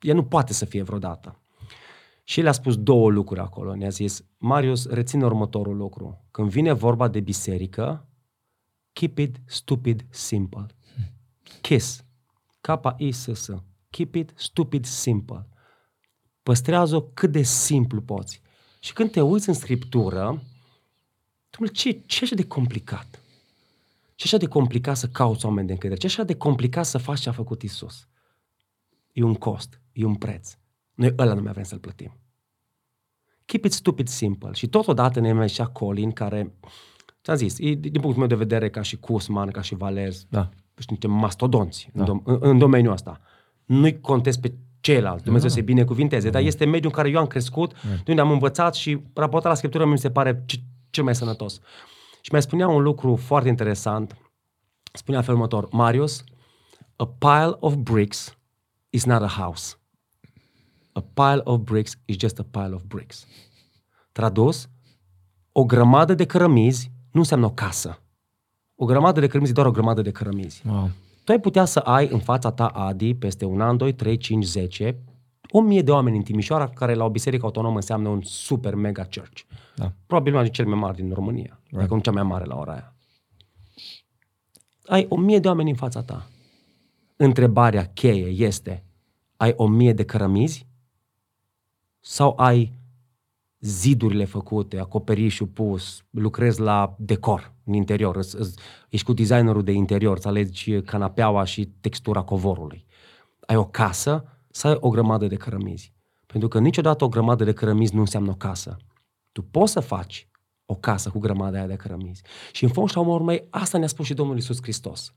[0.00, 1.39] ea nu poate să fie vreodată.
[2.30, 3.74] Și el a spus două lucruri acolo.
[3.74, 6.24] Ne-a zis, Marius, reține următorul lucru.
[6.30, 8.08] Când vine vorba de biserică,
[8.92, 10.66] keep it stupid simple.
[11.60, 12.04] KISS.
[12.60, 13.50] K-I-S-S.
[13.88, 15.48] Keep it stupid simple.
[16.42, 18.42] Păstrează-o cât de simplu poți.
[18.80, 20.42] Și când te uiți în Scriptură,
[21.50, 23.22] Dom'le, ce, ce așa de complicat?
[24.14, 26.00] Ce așa de complicat să cauți oameni de încredere?
[26.00, 28.08] Ce așa de complicat să faci ce a făcut Isus?
[29.12, 30.58] E un cost, e un preț.
[31.00, 32.12] Noi ăla nu mai vrem să-l plătim.
[33.44, 34.52] Keep it stupid simple.
[34.52, 36.54] Și totodată ne mergea Colin, care,
[37.22, 40.48] ți-am zis, e, din punctul meu de vedere, ca și Cusman, ca și Valez, da.
[40.78, 42.02] știu, niște mastodonți da.
[42.02, 43.20] în, dom- în, în domeniul ăsta.
[43.64, 45.54] Nu-i contest pe ceilalți, Dumnezeu da.
[45.54, 46.32] să binecuvinteze, da.
[46.32, 47.94] dar este mediul în care eu am crescut, da.
[48.04, 50.44] de unde am învățat și raportat la Scriptură mi se pare
[50.90, 51.60] cel mai sănătos.
[52.20, 54.16] Și mai spunea un lucru foarte interesant.
[54.92, 56.24] Spunea felul următor, Marius,
[56.96, 58.38] a pile of bricks
[58.90, 59.74] is not a house.
[61.00, 63.26] A pile of bricks is just a pile of bricks.
[64.12, 64.68] Tradus,
[65.52, 68.02] o grămadă de cărămizi nu înseamnă o casă.
[68.74, 70.62] O grămadă de cărămizi e doar o grămadă de cărămizi.
[70.66, 70.90] Wow.
[71.24, 74.44] Tu ai putea să ai în fața ta, Adi, peste un an, doi, trei, cinci,
[74.44, 75.02] zece,
[75.50, 79.02] o mie de oameni în Timișoara care la o biserică autonomă înseamnă un super mega
[79.02, 79.40] church.
[79.76, 79.92] Da.
[80.06, 81.60] Probabil unul cel mai mare din România.
[81.62, 81.78] Right.
[81.78, 82.94] Adică nu cea mai mare la ora aia.
[84.84, 86.28] Ai o mie de oameni în fața ta.
[87.16, 88.84] Întrebarea cheie este,
[89.36, 90.68] ai o mie de cărămizi?
[92.00, 92.74] Sau ai
[93.58, 98.18] zidurile făcute, acoperișul pus, lucrezi la decor în interior,
[98.88, 102.86] ești cu designerul de interior, să alegi canapeaua și textura covorului.
[103.46, 105.92] Ai o casă sau ai o grămadă de cărămizi?
[106.26, 108.76] Pentru că niciodată o grămadă de cărămizi nu înseamnă o casă.
[109.32, 110.28] Tu poți să faci
[110.66, 112.22] o casă cu grămada aia de cărămizi.
[112.52, 115.14] Și în fond și la urmă, asta ne-a spus și Domnul Isus Hristos.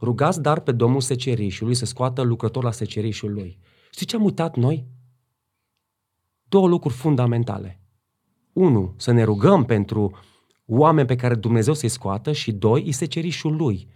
[0.00, 3.58] Rugați dar pe Domnul secerișului să scoată lucrător la secerișul lui.
[3.90, 4.86] Știi ce am uitat noi?
[6.48, 7.80] Două lucruri fundamentale.
[8.52, 10.18] Unu, să ne rugăm pentru
[10.66, 13.88] oameni pe care Dumnezeu să-i scoată și doi, e secerișul lui.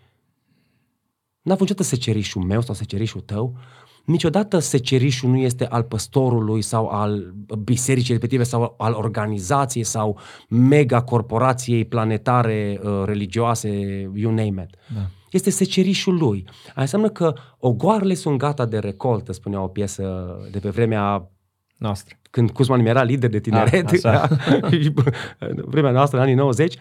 [1.43, 3.57] N-a fost niciodată secerișul meu sau secerișul tău,
[4.05, 7.35] niciodată secerișul nu este al păstorului sau al
[7.65, 13.71] bisericii respective sau al organizației sau mega corporației planetare uh, religioase,
[14.15, 14.79] you name it.
[14.95, 15.01] Da.
[15.31, 16.45] Este secerișul lui.
[16.67, 21.31] Asta înseamnă că ogoarele sunt gata de recoltă, spunea o piesă de pe vremea
[21.83, 22.17] noastră.
[22.31, 24.29] Când Cusman era lider de tineret, A,
[25.73, 26.77] vremea noastră, în anii 90,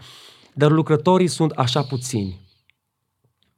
[0.54, 2.40] dar lucrătorii sunt așa puțini.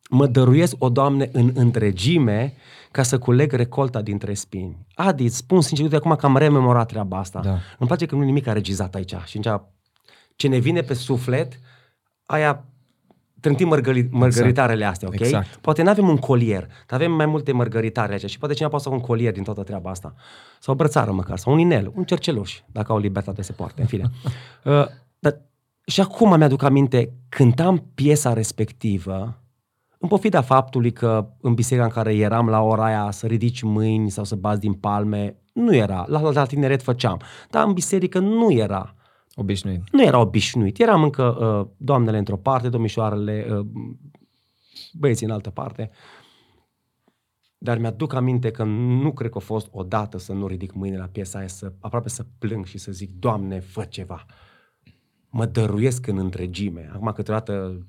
[0.09, 2.53] Mă dăruiesc o Doamne în întregime
[2.91, 4.85] ca să culeg recolta dintre spini.
[4.95, 7.39] Adi, îți spun sincer, de acum că am rememorat treaba asta.
[7.39, 7.51] Da.
[7.51, 9.15] Îmi place că nu nimic a regizat aici.
[9.25, 9.39] Și
[10.35, 11.59] ce ne vine pe suflet,
[12.25, 12.65] aia
[13.43, 15.19] trântim mărgări, mărgăritarele astea, ok?
[15.19, 15.55] Exact.
[15.55, 18.83] Poate nu avem un colier, dar avem mai multe mărgăritare aici și poate cineva poate
[18.83, 20.13] să facă un colier din toată treaba asta.
[20.59, 23.87] Sau o brățară măcar, sau un inel, un cerceluș, dacă au libertate să poarte, în
[23.87, 24.03] fine.
[24.63, 24.85] uh,
[25.19, 25.41] dar,
[25.85, 29.37] și acum mi-aduc aminte, cântam piesa respectivă,
[29.97, 34.09] în pofida faptului că în biserica în care eram la ora aia să ridici mâini
[34.09, 36.05] sau să bați din palme, nu era.
[36.07, 37.21] La, la tineret făceam.
[37.49, 38.95] Dar în biserică nu era.
[39.35, 39.81] Obișnuit.
[39.91, 40.79] Nu era obișnuit.
[40.79, 43.65] Eram încă uh, doamnele într-o parte, domnișoarele, uh,
[44.93, 45.89] băieții în altă parte.
[47.57, 51.05] Dar mi-aduc aminte că nu cred că a fost odată să nu ridic mâine la
[51.05, 54.25] piesa aia, să, aproape să plâng și să zic, Doamne, fă ceva.
[55.29, 56.89] Mă dăruiesc în întregime.
[56.93, 57.85] Acum câteodată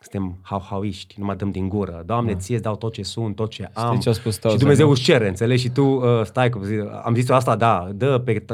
[0.00, 2.02] suntem hauhauiști, nu mai dăm din gură.
[2.06, 2.38] Doamne, da.
[2.38, 3.98] ție îți dau tot ce sunt, tot ce am.
[3.98, 4.92] ce a spus și Tozer, Dumnezeu nu?
[4.92, 5.62] îți cere, înțelegi?
[5.62, 8.44] Și tu, uh, stai, cum zic, am zis asta, da, dă pe...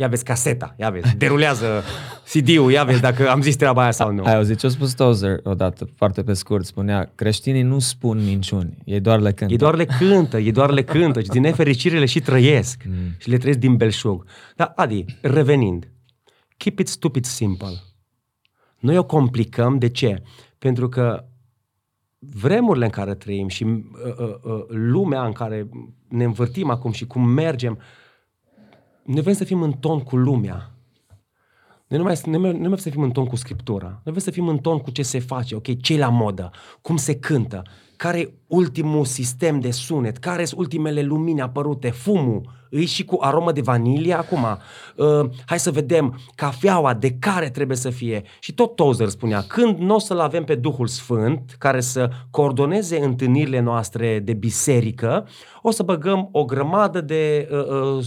[0.00, 1.82] Ia vezi caseta, ia vezi, derulează
[2.32, 4.24] CD-ul, ia vezi dacă am zis treaba aia sau nu.
[4.24, 8.76] Ai auzit ce a spus Tozer odată, foarte pe scurt, spunea, creștinii nu spun minciuni,
[8.84, 9.52] ei doar le cântă.
[9.52, 12.94] Ei doar le cântă, ei doar le cântă și din nefericire le și trăiesc mm.
[13.18, 14.24] și le trăiesc din belșug.
[14.56, 15.90] Dar, Adi, revenind,
[16.56, 17.72] keep it stupid simple.
[18.78, 20.22] Noi o complicăm, de ce?
[20.58, 21.24] Pentru că
[22.18, 23.80] vremurile în care trăim și uh,
[24.18, 25.68] uh, uh, lumea în care
[26.08, 27.78] ne învârtim acum și cum mergem,
[29.08, 30.70] noi vrem să fim în ton cu lumea.
[31.86, 33.86] Noi nu mai, noi, nu mai vrem să fim în ton cu Scriptura.
[33.86, 35.80] Noi vrem să fim în ton cu ce se face, ok?
[35.80, 36.50] ce la modă,
[36.80, 37.62] cum se cântă,
[37.96, 43.18] care e ultimul sistem de sunet, care sunt ultimele lumini apărute, fumul, îi și cu
[43.20, 44.44] aromă de vanilie acum.
[44.96, 48.22] Uh, hai să vedem cafeaua, de care trebuie să fie.
[48.40, 52.98] Și tot Tozer spunea, când nu o să-L avem pe Duhul Sfânt, care să coordoneze
[52.98, 55.28] întâlnirile noastre de biserică,
[55.62, 58.06] o să băgăm o grămadă de uh, uh,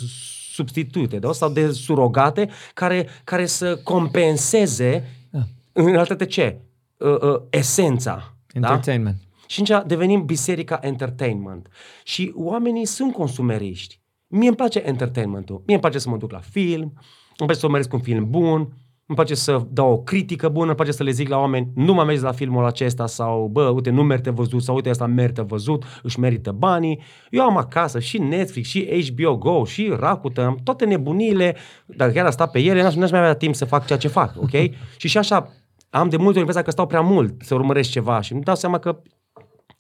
[0.54, 1.32] substitute da?
[1.32, 5.40] sau de surogate care, care să compenseze Da.
[5.72, 6.60] în realitate ce?
[6.98, 8.36] Uh, uh, esența.
[8.54, 8.70] Da?
[8.70, 9.18] Entertainment.
[9.48, 11.68] Și atunci devenim biserica entertainment.
[12.04, 14.00] Și oamenii sunt consumeriști.
[14.28, 15.56] Mie îmi place entertainmentul.
[15.56, 16.94] Mie îmi place să mă duc la film,
[17.38, 18.74] îmi place să urmăresc un film bun,
[19.12, 21.94] îmi place să dau o critică bună, îmi place să le zic la oameni, nu
[21.94, 25.44] mă mergi la filmul acesta sau, bă, uite, nu merită văzut sau uite, asta merită
[25.44, 27.02] văzut, își merită banii.
[27.30, 31.56] Eu am acasă și Netflix, și HBO Go, și Rakuten, toate nebunile,
[31.86, 34.34] dacă chiar asta pe ele, n-aș, n-aș mai avea timp să fac ceea ce fac,
[34.38, 34.52] ok?
[34.98, 35.54] și și așa,
[35.90, 38.56] am de multe ori impresia că stau prea mult să urmăresc ceva și îmi dau
[38.56, 39.02] seama că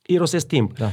[0.05, 0.77] irosesc timp.
[0.77, 0.89] Da.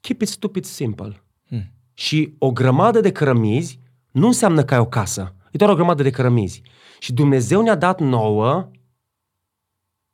[0.00, 1.22] Keep it stupid simple.
[1.48, 1.72] Hmm.
[1.94, 5.34] Și o grămadă de cărămizi nu înseamnă că ai o casă.
[5.50, 6.62] E doar o grămadă de cărămizi.
[6.98, 8.70] Și Dumnezeu ne-a dat nouă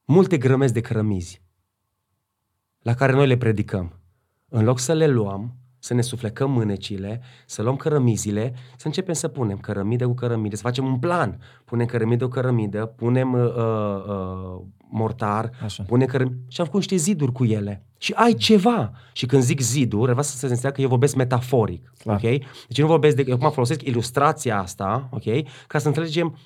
[0.04, 1.42] multe grămezi de cărămizi
[2.82, 4.00] la care noi le predicăm.
[4.48, 9.28] În loc să le luăm, să ne suflecăm mânecile, să luăm cărămizile, să începem să
[9.28, 11.40] punem cărămidă cu cărămidă, să facem un plan.
[11.64, 13.54] Punem cărămidă cu cărămidă, punem uh,
[14.06, 15.82] uh, mortar, Așa.
[15.82, 17.86] punem cărămidă și am făcut niște ziduri cu ele.
[17.98, 18.92] Și ai ceva.
[19.12, 21.92] Și când zic ziduri, vreau să se înțeleagă că eu vorbesc metaforic.
[21.98, 22.14] Clar.
[22.16, 22.30] Ok?
[22.68, 23.24] Deci nu vorbesc de...
[23.26, 25.48] Eu acum folosesc ilustrația asta, ok?
[25.66, 26.36] Ca să înțelegem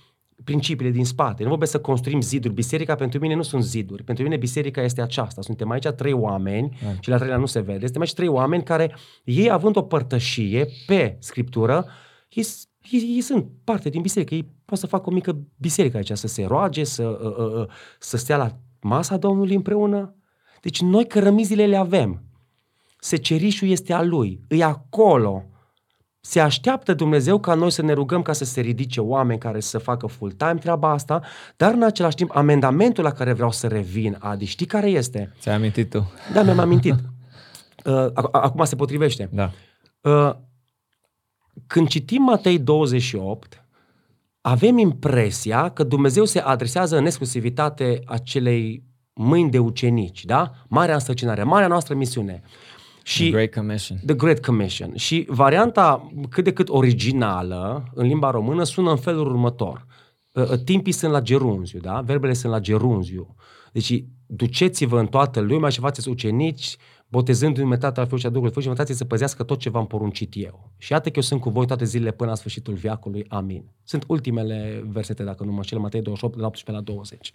[0.45, 1.43] principiile din spate.
[1.43, 2.55] Nu vorbesc să construim ziduri.
[2.55, 4.03] Biserica pentru mine nu sunt ziduri.
[4.03, 5.43] Pentru mine biserica este aceasta.
[5.43, 6.89] Suntem aici trei oameni Da.
[7.01, 7.81] și la treilea nu se vede.
[7.85, 11.87] Suntem aici trei oameni care, ei având o părtășie pe Scriptură,
[12.31, 14.35] ei, s- ei, ei sunt parte din biserică.
[14.35, 17.67] Ei pot să facă o mică biserică aici, să se roage, să, uh, uh, uh,
[17.99, 20.15] să stea la masa Domnului împreună.
[20.61, 22.23] Deci noi cărămizile le avem.
[23.01, 24.41] Secerișul este al lui.
[24.49, 25.45] E acolo.
[26.29, 29.79] Se așteaptă Dumnezeu ca noi să ne rugăm ca să se ridice oameni care să
[29.79, 31.23] facă full-time treaba asta,
[31.57, 35.33] dar în același timp amendamentul la care vreau să revin, Adi, știi care este?
[35.41, 36.11] Ți-ai amintit tu?
[36.33, 36.95] Da, mi-am amintit.
[37.85, 39.29] Uh, ac- acum se potrivește.
[39.33, 39.51] Da.
[40.01, 40.35] Uh,
[41.67, 43.65] când citim Matei 28,
[44.41, 50.53] avem impresia că Dumnezeu se adresează în exclusivitate acelei mâini de ucenici, da?
[50.69, 52.43] Marea însărcinare, marea noastră misiune.
[52.43, 52.66] The
[53.07, 53.99] Și Great Commission.
[54.07, 54.97] The Great Commission.
[54.97, 59.87] Și varianta cât de cât originală în limba română sună în felul următor.
[60.33, 62.01] Uh, uh, Timpii sunt la gerunziu, da?
[62.01, 63.35] Verbele sunt la gerunziu.
[63.73, 66.77] Deci, duceți-vă în toată lumea și faceți ucenici,
[67.09, 69.71] botezându-i în Tatăl, al Fiului și a Duhului Sfânt și învățați să păzească tot ce
[69.71, 70.73] v-am poruncit eu.
[70.79, 73.25] Și iată că eu sunt cu voi toate zilele până la sfârșitul viacului.
[73.29, 73.65] Amin.
[73.85, 77.35] Sunt ultimele versete, dacă nu mă înșel, Matei 28, de la 18 la 20.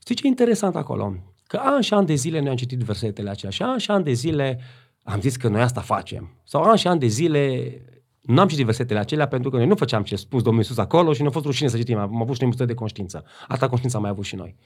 [0.00, 1.14] Știi ce e interesant acolo?
[1.48, 4.02] Că an și an de zile noi am citit versetele acelea și an și an
[4.02, 4.60] de zile
[5.02, 6.30] am zis că noi asta facem.
[6.44, 7.72] Sau an și an de zile
[8.20, 10.78] nu am citit versetele acelea pentru că noi nu făceam ce a spus Domnul Iisus
[10.78, 11.98] acolo și ne-a fost rușine să citim.
[11.98, 13.24] Am avut și noi de conștiință.
[13.48, 14.56] Asta conștiință am mai avut și noi.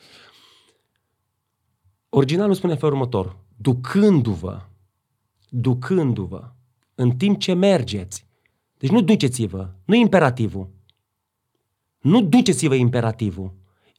[2.09, 3.37] Originalul spune în felul următor.
[3.57, 4.61] Ducându-vă,
[5.49, 6.53] ducându-vă,
[6.95, 8.27] în timp ce mergeți.
[8.79, 10.69] Deci nu duceți-vă, nu imperativul.
[12.01, 13.53] Nu duceți-vă imperativul.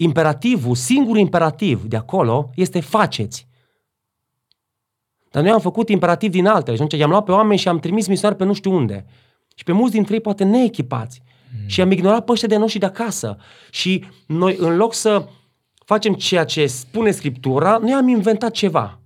[0.04, 3.48] Imperativul, singurul imperativ de acolo este faceți.
[5.32, 7.80] Dar noi am făcut imperativ din altele și atunci i-am luat pe oameni și am
[7.80, 9.06] trimis misionari pe nu știu unde.
[9.56, 11.22] Și pe mulți dintre ei poate neechipați.
[11.62, 11.68] Mm.
[11.68, 13.38] Și am ignorat pe ăștia de noștri de acasă.
[13.70, 15.28] Și noi, în loc să
[15.86, 19.00] facem ceea ce spune Scriptura, noi am inventat ceva.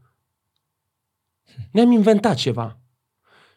[1.71, 2.77] Noi am inventat ceva.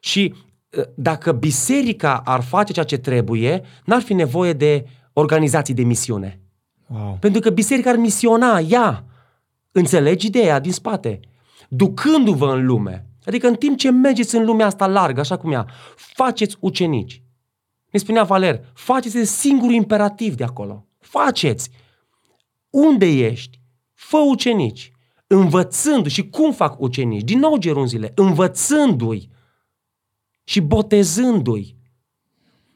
[0.01, 0.35] Și
[0.79, 6.40] ă, dacă biserica ar face ceea ce trebuie, n-ar fi nevoie de organizații de misiune.
[6.93, 7.17] Wow.
[7.21, 9.05] Pentru că biserica ar misiona ea.
[9.73, 11.21] Înțelegi ideea din spate?
[11.69, 13.07] Ducându-vă în lume.
[13.25, 15.67] Adică în timp ce mergeți în lumea asta largă, așa cum ea,
[15.97, 17.23] faceți ucenici.
[17.91, 20.87] Ne spunea Valer, faceți singurul imperativ de acolo.
[20.99, 21.71] Faceți!
[22.71, 23.61] Unde ești?
[23.95, 24.93] Fă ucenici.
[25.27, 26.11] Învățându-i.
[26.11, 27.25] Și cum fac ucenici?
[27.25, 28.13] Din nou gerunzile.
[28.15, 29.31] Învățându-i
[30.45, 31.77] și botezându-i.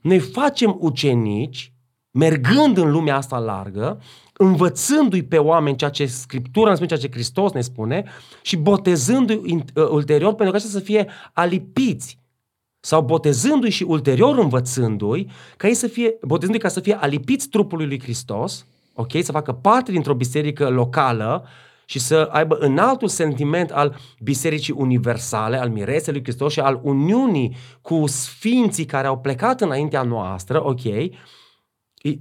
[0.01, 1.74] Noi facem ucenici,
[2.15, 4.01] mergând în lumea asta largă,
[4.33, 8.05] învățându-i pe oameni ceea ce Scriptura ne spune, ceea ce Hristos ne spune
[8.43, 12.19] și botezându-i uh, ulterior pentru ca să fie alipiți
[12.81, 17.87] sau botezându-i și ulterior învățându-i, ca ei să fie, botezându-i ca să fie alipiți trupului
[17.87, 21.47] lui Hristos, ok, să facă parte dintr-o biserică locală
[21.85, 27.57] și să aibă înaltul sentiment al bisericii universale, al miresei lui Hristos și al uniunii
[27.81, 30.83] cu sfinții care au plecat înaintea noastră, ok,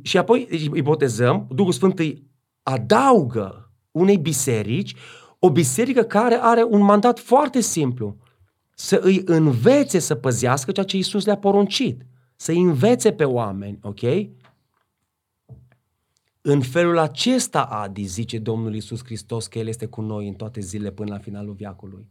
[0.02, 2.24] și apoi îi botezăm, Duhul Sfânt îi
[2.64, 4.96] adaugă unei biserici,
[5.40, 8.18] o biserică care are un mandat foarte simplu,
[8.76, 12.06] să îi învețe să păzească ceea ce Iisus le-a poruncit,
[12.36, 14.02] să îi învețe pe oameni, ok?
[16.42, 20.60] În felul acesta, Adi, zice Domnul Iisus Hristos că El este cu noi în toate
[20.60, 22.08] zilele până la finalul viacului.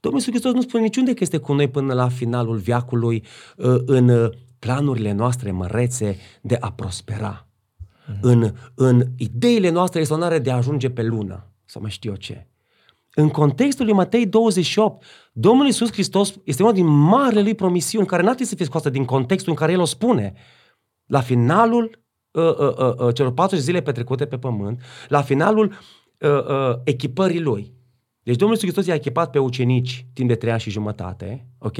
[0.00, 3.24] Domnul Iisus Hristos nu spune niciunde că este cu noi până la finalul viacului
[3.56, 4.30] uh, în uh,
[4.64, 7.46] planurile noastre mărețe de a prospera.
[8.06, 8.18] Mm.
[8.20, 12.46] În, în ideile noastre extraordinare de a ajunge pe lună, sau mai știu eu ce.
[13.14, 18.22] În contextul lui Matei 28, Domnul Iisus Hristos este una din marile lui promisiuni care
[18.22, 20.32] n-ar trebui să fie scoasă din contextul în care El o spune.
[21.06, 25.74] La finalul uh, uh, uh, uh celor 40 zile petrecute pe pământ, la finalul
[26.18, 27.72] uh, uh, echipării Lui.
[28.22, 31.78] Deci Domnul Iisus Hristos i-a echipat pe ucenici timp de 3 ani și jumătate, ok?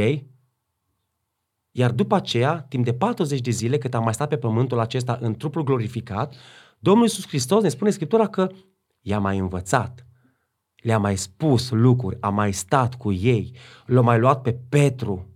[1.77, 5.19] Iar după aceea, timp de 40 de zile, cât am mai stat pe pământul acesta
[5.21, 6.35] în trupul glorificat,
[6.79, 8.51] Domnul Iisus Hristos ne spune Scriptura că
[9.01, 10.07] i-a mai învățat,
[10.77, 13.57] le-a mai spus lucruri, a mai stat cu ei,
[13.87, 15.29] l-a mai luat pe Petru,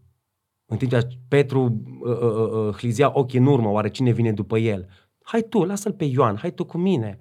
[0.67, 4.33] în timp ce Petru uh, uh, uh, uh, hlizia ochii în urmă, oare cine vine
[4.33, 4.89] după el?
[5.23, 7.19] Hai tu, lasă-l pe Ioan, hai tu cu mine.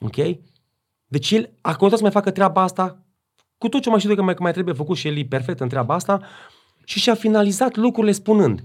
[0.00, 0.36] Ok?
[1.06, 3.04] Deci el a căutat să mai facă treaba asta
[3.58, 5.60] cu tot ce mai știu că mai, că mai trebuie făcut și el e perfect
[5.60, 6.20] în treaba asta,
[6.90, 8.64] și și-a finalizat lucrurile spunând,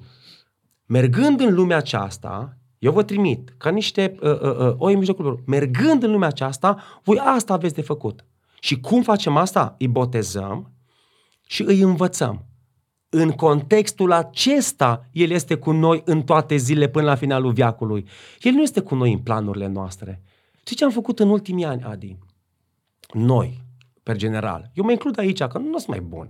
[0.85, 5.25] mergând în lumea aceasta, eu vă trimit ca niște uh, uh, uh, oi în mijlocul
[5.25, 8.25] lor, mergând în lumea aceasta, voi asta aveți de făcut.
[8.59, 9.75] Și cum facem asta?
[9.79, 10.71] Îi botezăm
[11.47, 12.45] și îi învățăm.
[13.09, 18.07] În contextul acesta, El este cu noi în toate zilele până la finalul viacului.
[18.39, 20.21] El nu este cu noi în planurile noastre.
[20.59, 22.17] Știi ce am făcut în ultimii ani, Adi?
[23.13, 23.61] Noi,
[24.03, 24.71] per general.
[24.73, 26.29] Eu mă includ aici, că nu sunt mai bun.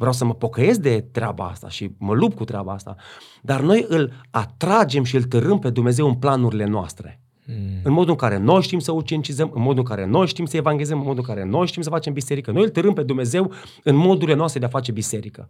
[0.00, 2.96] Vreau să mă pocăiesc de treaba asta și mă lupt cu treaba asta.
[3.42, 7.20] Dar noi îl atragem și îl târâm pe Dumnezeu în planurile noastre.
[7.44, 7.80] Hmm.
[7.82, 10.56] În modul în care noi știm să ucenicizăm, în modul în care noi știm să
[10.56, 12.50] evangelizăm, în modul în care noi știm să facem biserică.
[12.50, 13.52] Noi îl târâm pe Dumnezeu
[13.84, 15.48] în modurile noastre de a face biserică.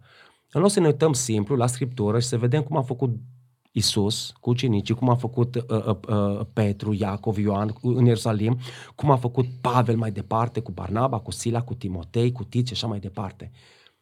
[0.51, 3.09] În loc să ne uităm simplu la Scriptură și să vedem cum a făcut
[3.71, 8.59] Isus cu ucenicii, cum a făcut uh, uh, uh, Petru, Iacov, Ioan în Ierusalim,
[8.95, 12.73] cum a făcut Pavel mai departe cu Barnaba, cu Sila, cu Timotei, cu Tit și
[12.73, 13.51] așa mai departe.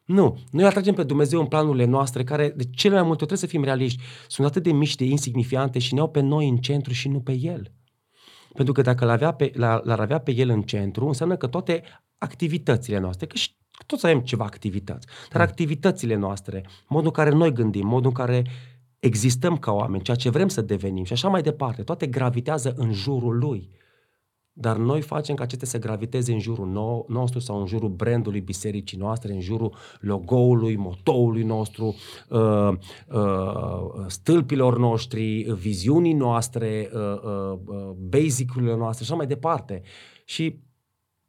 [0.10, 0.38] Nu.
[0.52, 3.64] Noi atragem pe Dumnezeu în planurile noastre, care de cele mai multe trebuie să fim
[3.64, 4.02] realiști.
[4.28, 7.20] Sunt atât de mici, de insignifiante și ne au pe noi în centru și nu
[7.20, 7.72] pe El.
[8.54, 11.84] Pentru că dacă l-ar avea pe, l-ar avea pe El în centru, înseamnă că toate
[12.18, 13.56] activitățile noastre, că și
[13.86, 15.48] toți avem ceva activități, dar mm.
[15.48, 18.46] activitățile noastre, modul în care noi gândim, modul în care
[19.00, 22.94] existăm ca oameni, ceea ce vrem să devenim și așa mai departe, toate gravitează în
[22.94, 23.70] jurul Lui
[24.60, 28.98] dar noi facem ca acestea să graviteze în jurul nostru sau în jurul brandului bisericii
[28.98, 31.96] noastre, în jurul logo-ului, motoului nostru,
[32.30, 32.72] uh,
[33.08, 39.82] uh, stâlpilor noștri, viziunii noastre, uh, basic-urile noastre și așa mai departe.
[40.26, 40.60] Și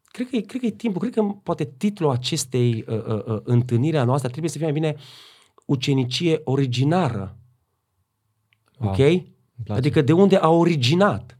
[0.04, 3.98] cred că, cred că e timpul, cred că poate titlul acestei uh, uh, uh, întâlniri
[3.98, 4.96] a noastră trebuie să fie mai bine
[5.66, 7.38] ucenicie originară.
[8.78, 8.90] Wow.
[8.90, 9.22] Ok?
[9.68, 11.39] Adică de unde a originat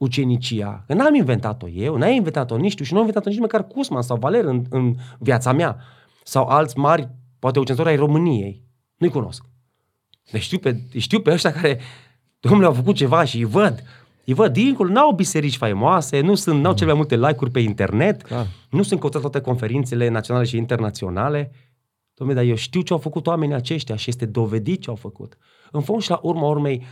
[0.00, 0.84] ucenicia.
[0.86, 4.02] Că n-am inventat-o eu, n-ai inventat-o nici tu și nu am inventat-o nici măcar Cusman
[4.02, 5.76] sau Valer în, în viața mea.
[6.22, 8.62] Sau alți mari, poate ucenitori ai României.
[8.96, 9.44] Nu-i cunosc.
[10.30, 11.80] Deci știu pe, știu pe ăștia care,
[12.40, 13.82] domnule, au făcut ceva și îi văd.
[14.24, 18.22] Îi văd dincolo, n-au biserici faimoase, nu sunt, n-au cele mai multe like-uri pe internet,
[18.22, 18.46] Clar.
[18.70, 21.52] nu sunt căutate toate conferințele naționale și internaționale.
[22.14, 25.36] Dom'le, dar eu știu ce au făcut oamenii aceștia și este dovedit ce au făcut.
[25.70, 26.86] În fond și la urma urmei,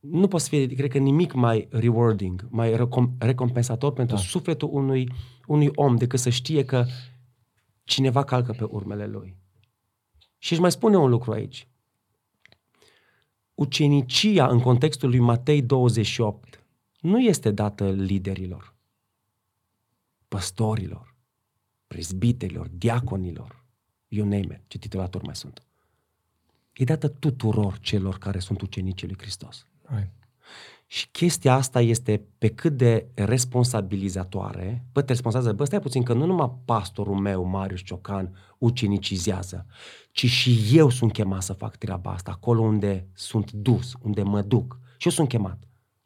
[0.00, 4.20] nu poate să fie, cred că, nimic mai rewarding, mai recom- recompensator pentru da.
[4.22, 5.12] sufletul unui,
[5.46, 6.86] unui om decât să știe că
[7.84, 9.36] cineva calcă pe urmele lui.
[10.38, 11.68] Și își mai spune un lucru aici.
[13.54, 16.64] Ucenicia în contextul lui Matei 28
[17.00, 18.74] nu este dată liderilor,
[20.28, 21.14] păstorilor,
[21.86, 23.64] prezbiterilor, diaconilor,
[24.08, 25.62] you name it, ce titulatori mai sunt.
[26.72, 29.66] E dată tuturor celor care sunt ucenicii lui Hristos.
[29.94, 30.12] Right.
[30.90, 36.12] Și chestia asta este pe cât de responsabilizatoare, bă, te responsabil, bă, stai puțin, că
[36.12, 39.66] nu numai pastorul meu, Marius Ciocan, ucenicizează,
[40.12, 44.42] ci și eu sunt chemat să fac treaba asta, acolo unde sunt dus, unde mă
[44.42, 44.78] duc.
[44.96, 45.58] Și eu sunt chemat.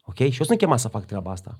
[0.05, 0.15] Ok?
[0.15, 1.55] Și eu sunt chemat să fac treaba asta.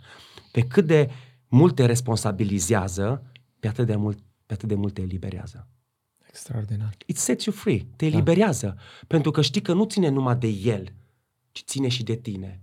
[0.52, 1.10] Pe cât de
[1.48, 5.68] mult te responsabilizează, pe atât de mult, pe atât de mult te eliberează.
[6.28, 6.96] Extraordinar.
[7.06, 8.66] It sets you free, te eliberează.
[8.66, 8.82] Da.
[9.08, 10.94] Pentru că știi că nu ține numai de el,
[11.54, 12.62] ci ține și de tine.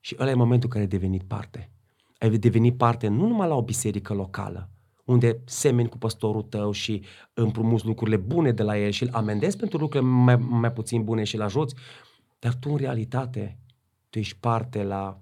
[0.00, 1.70] Și ăla e momentul în care ai devenit parte.
[2.18, 4.70] Ai devenit parte nu numai la o biserică locală,
[5.04, 7.02] unde semeni cu păstorul tău și
[7.34, 11.24] împrumuți lucrurile bune de la el și îl amendezi pentru lucrurile mai, mai puțin bune
[11.24, 11.74] și îl ajuți,
[12.38, 13.58] dar tu în realitate,
[14.10, 15.20] tu ești parte la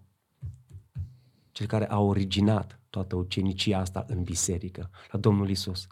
[1.53, 5.87] cel care a originat toată ucenicia asta în biserică, la Domnul Isus.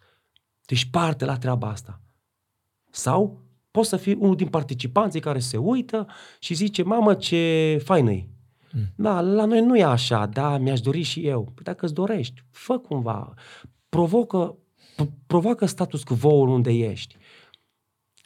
[0.67, 2.01] Tu ești parte la treaba asta.
[2.91, 6.07] Sau poți să fii unul din participanții care se uită
[6.39, 8.29] și zice, mamă, ce faină e.
[8.73, 8.83] Mm.
[8.97, 11.43] Da, la noi nu e așa, da, mi-aș dori și eu.
[11.43, 13.35] Păi dacă îți dorești, fă cumva,
[13.89, 14.57] provocă,
[15.27, 17.17] provoacă status quo-ul unde ești.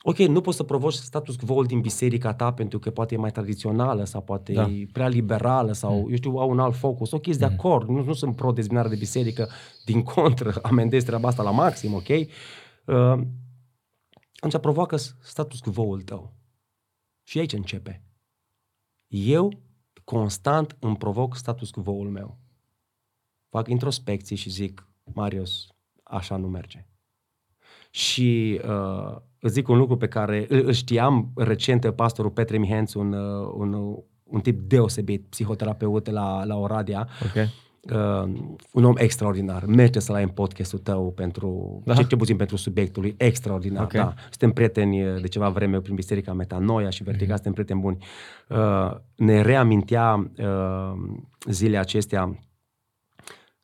[0.04, 3.30] Ok, nu poți să provoci status quo din biserica ta pentru că poate e mai
[3.30, 4.62] tradițională sau poate da.
[4.62, 6.10] e prea liberală sau, mm.
[6.10, 7.12] eu știu, au un alt focus.
[7.12, 7.48] Ok, sunt mm.
[7.48, 9.48] de acord, nu, nu sunt pro-dezbinare de biserică,
[9.84, 12.08] din contră, amendez treaba asta la maxim, ok?
[12.08, 13.20] Uh,
[14.42, 16.32] atunci provoacă status quo-ul tău.
[17.22, 18.02] Și aici începe.
[19.06, 19.52] Eu
[20.04, 22.38] constant îmi provoc status quo-ul meu.
[23.48, 25.68] Fac introspecție și zic, Marius,
[26.02, 26.86] așa nu merge.
[27.90, 33.12] Și uh, îți zic un lucru pe care îl știam recent pastorul Petre Mihenț, un,
[33.12, 37.08] uh, un, un tip deosebit, psihoterapeut la, la Oradea.
[37.30, 37.48] Okay
[37.90, 38.32] uh,
[38.72, 39.64] un om extraordinar.
[39.64, 42.02] Merge să-l ai în podcastul tău pentru, da?
[42.02, 44.00] ce puțin pentru subiectul lui, extraordinar, okay.
[44.00, 44.14] da.
[44.28, 47.42] Suntem prieteni uh, de ceva vreme prin Biserica Metanoia și Vertical, mm-hmm.
[47.42, 47.98] suntem prieteni buni.
[48.48, 50.92] Uh, ne reamintea uh,
[51.46, 52.38] zilele acestea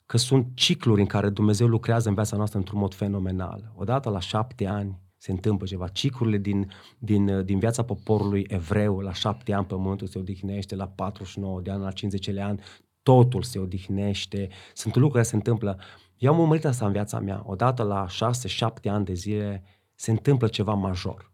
[0.07, 3.73] că sunt cicluri în care Dumnezeu lucrează în viața noastră într-un mod fenomenal.
[3.77, 5.89] Odată la șapte ani se întâmplă ceva.
[5.89, 10.89] Ciclurile din, din, uh, din viața poporului evreu, la șapte ani pământul se odihnește, la
[10.89, 12.61] 49 de ani, la 50 de ani,
[13.09, 15.79] totul se odihnește, sunt lucruri care se întâmplă.
[16.19, 17.43] Eu am urmărit asta în viața mea.
[17.47, 18.07] Odată la
[18.87, 19.63] 6-7 ani de zile
[19.95, 21.33] se întâmplă ceva major.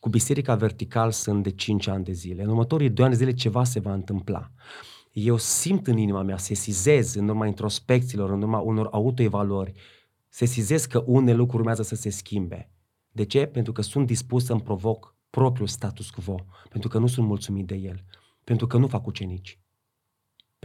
[0.00, 2.42] Cu biserica vertical sunt de 5 ani de zile.
[2.42, 4.50] În următorii 2 ani de zile ceva se va întâmpla.
[5.12, 9.72] Eu simt în inima mea, sesizez în urma introspecțiilor, în urma unor autoevaluări,
[10.28, 12.70] sesizez că unele lucruri urmează să se schimbe.
[13.12, 13.46] De ce?
[13.46, 17.74] Pentru că sunt dispus să-mi provoc propriul status quo, pentru că nu sunt mulțumit de
[17.74, 18.04] el,
[18.44, 19.60] pentru că nu fac ucenici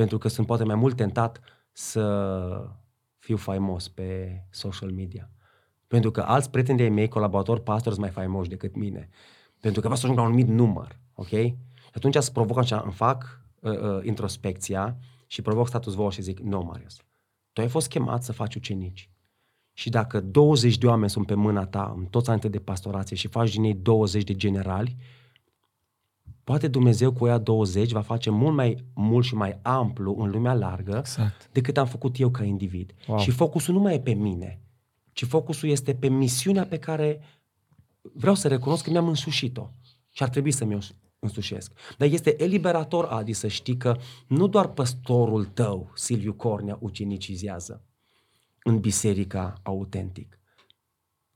[0.01, 1.39] pentru că sunt poate mai mult tentat
[1.71, 2.69] să
[3.17, 5.29] fiu faimos pe social media.
[5.87, 9.09] Pentru că alți prieteni de mei, colaboratori, pastori, sunt mai faimoși decât mine.
[9.59, 11.27] Pentru că vreau să ajung la un anumit număr, ok?
[11.27, 11.55] Și
[11.93, 14.97] atunci să provoc așa, îmi fac uh, uh, introspecția
[15.27, 16.95] și provoc status quo și zic, nu, no, Marius,
[17.53, 19.09] tu ai fost chemat să faci ucenici.
[19.73, 23.27] Și dacă 20 de oameni sunt pe mâna ta în toți anii de pastorație și
[23.27, 24.97] faci din ei 20 de generali,
[26.51, 30.53] poate Dumnezeu cu ea 20 va face mult mai mult și mai amplu în lumea
[30.53, 31.49] largă exact.
[31.51, 32.93] decât am făcut eu ca individ.
[33.07, 33.19] Wow.
[33.19, 34.61] Și focusul nu mai e pe mine,
[35.11, 37.21] ci focusul este pe misiunea pe care
[38.13, 39.69] vreau să recunosc că mi-am însușit-o
[40.09, 40.77] și ar trebui să mi-o
[41.19, 41.71] însușesc.
[41.97, 43.97] Dar este eliberator, Adi, să știi că
[44.27, 47.83] nu doar păstorul tău, Silviu Cornea, ucenicizează
[48.63, 50.39] în biserica autentic,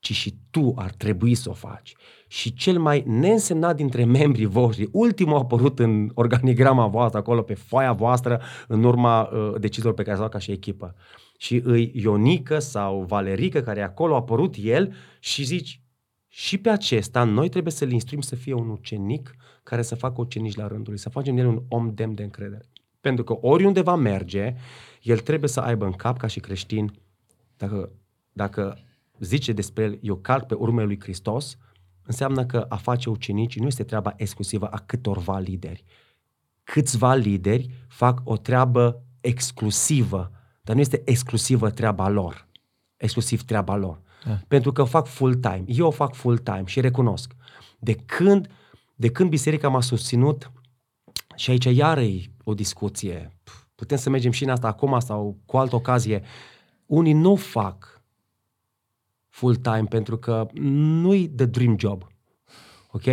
[0.06, 1.96] ci și tu ar trebui să o faci.
[2.28, 7.54] Și cel mai neînsemnat dintre membrii voștri, ultimul a apărut în organigrama voastră, acolo pe
[7.54, 10.96] foaia voastră, în urma uh, deciziilor pe care le-ați ca și echipă.
[11.38, 15.82] Și îi Ionică sau Valerică, care e acolo, a apărut el și zici,
[16.28, 20.56] și pe acesta noi trebuie să-l instruim să fie un ucenic care să facă ucenici
[20.56, 22.66] la rândul lui, să facem din el un om demn de încredere.
[23.02, 24.56] Pentru că oriunde va merge,
[25.02, 26.94] el trebuie să aibă în cap ca și creștin,
[27.58, 27.90] dacă,
[28.32, 28.85] dacă
[29.20, 31.58] zice despre el, eu calc pe urmele lui Hristos,
[32.06, 35.84] înseamnă că a face ucenici nu este treaba exclusivă a câtorva lideri,
[36.64, 40.32] câțiva lideri fac o treabă exclusivă,
[40.62, 42.48] dar nu este exclusivă treaba lor,
[42.98, 44.02] exclusiv treaba lor.
[44.26, 44.40] Da.
[44.48, 45.64] Pentru că fac full-time.
[45.66, 47.36] Eu o fac full-time și recunosc.
[47.80, 48.50] De când,
[48.96, 50.52] de când biserica m-a susținut,
[51.36, 52.06] și aici iară
[52.44, 53.38] o discuție,
[53.76, 56.24] putem să mergem și în asta acum sau cu altă ocazie,
[56.86, 57.95] unii nu fac
[59.36, 60.48] full-time pentru că
[61.02, 62.08] nu-i the dream job.
[62.92, 63.06] Ok?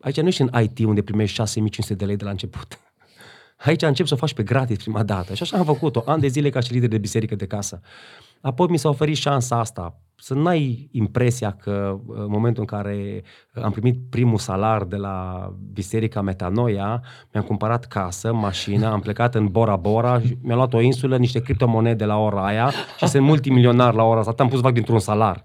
[0.00, 2.78] Aici nu ești în IT unde primești 6500 de lei de la început.
[3.66, 5.34] Aici încep să o faci pe gratis prima dată.
[5.34, 7.80] Și așa am făcut-o, ani de zile ca și lider de biserică de casă.
[8.40, 13.22] Apoi mi s-a oferit șansa asta, să n-ai impresia că în momentul în care
[13.62, 19.46] am primit primul salar de la Biserica Metanoia, mi-am cumpărat casă, mașină, am plecat în
[19.46, 24.02] Bora Bora, mi-am luat o insulă, niște criptomonede la ora aia și sunt multimilionar la
[24.02, 25.44] ora asta, am pus să fac dintr-un salar.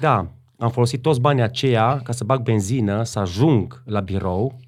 [0.00, 0.26] Da,
[0.58, 4.60] am folosit toți banii aceia ca să bag benzină, să ajung la birou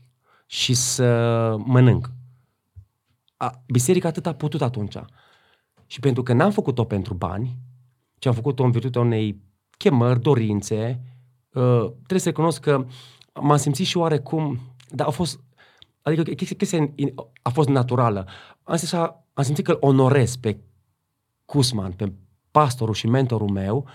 [0.46, 2.10] și să mănânc.
[3.36, 4.96] A, biserica atât a putut atunci.
[5.86, 7.58] Și pentru că n-am făcut-o pentru bani,
[8.24, 9.40] ci am făcut-o în virtutea unei
[9.78, 11.00] chemări, dorințe,
[11.52, 12.86] uh, trebuie să recunosc că
[13.40, 15.40] m-am simțit și oarecum, dar a fost,
[16.02, 16.92] adică chestia
[17.42, 18.26] a fost naturală.
[18.62, 18.98] Am simțit,
[19.32, 20.60] am simțit că îl onorez pe
[21.44, 22.12] Cusman, pe
[22.50, 23.86] pastorul și mentorul meu,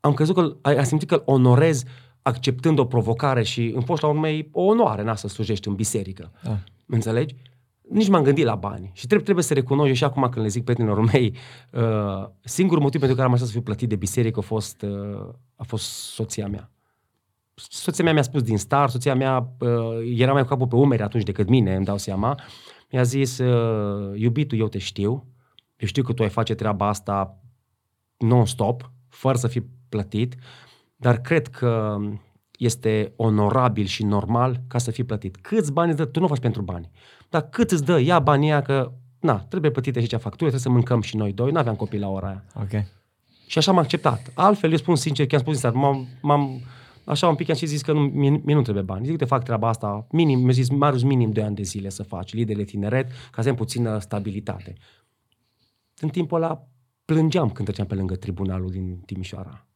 [0.00, 1.82] am crezut că am simțit că îl onorez
[2.22, 6.32] acceptând o provocare și în fost la urmei o onoare n să slujești în biserică.
[6.42, 6.58] Da.
[6.86, 7.34] Înțelegi?
[7.90, 8.90] Nici m-am gândit la bani.
[8.92, 11.36] Și trebuie, trebuie să recunosc, și acum când le zic prietenilor mei,
[11.70, 15.28] uh, singurul motiv pentru care am așa să fiu plătit de biserică a fost, uh,
[15.56, 16.70] a fost soția mea.
[17.54, 19.68] Soția mea mi-a spus din start, soția mea uh,
[20.16, 22.40] era mai cu capul pe umeri atunci decât mine, îmi dau seama.
[22.90, 25.26] Mi-a zis, uh, iubitul, eu te știu,
[25.76, 27.40] eu știu că tu ai face treaba asta
[28.16, 30.34] non-stop, fără să fii plătit,
[30.96, 31.96] dar cred că
[32.58, 35.36] este onorabil și normal ca să fii plătit.
[35.36, 36.04] Câți bani îți dă?
[36.04, 36.90] Tu nu faci pentru bani.
[37.36, 38.00] Dar cât îți dă?
[38.00, 41.32] Ia banii aia că, na, trebuie plătite și cea factură, trebuie să mâncăm și noi
[41.32, 41.50] doi.
[41.50, 42.44] Nu aveam copii la ora aia.
[42.54, 42.84] Ok.
[43.46, 44.32] Și așa am acceptat.
[44.34, 46.60] Altfel, eu spun sincer, că am spus din m-am, m-am,
[47.04, 49.06] așa un pic am și zis că nu, mie, mie nu trebuie bani.
[49.06, 52.02] Zic, te fac treaba asta, minim, mi-a zis, Marius, minim 2 ani de zile să
[52.02, 54.74] faci, lideri de tineret, ca să am puțină stabilitate.
[56.00, 56.66] În timpul ăla
[57.04, 59.66] plângeam când treceam pe lângă tribunalul din Timișoara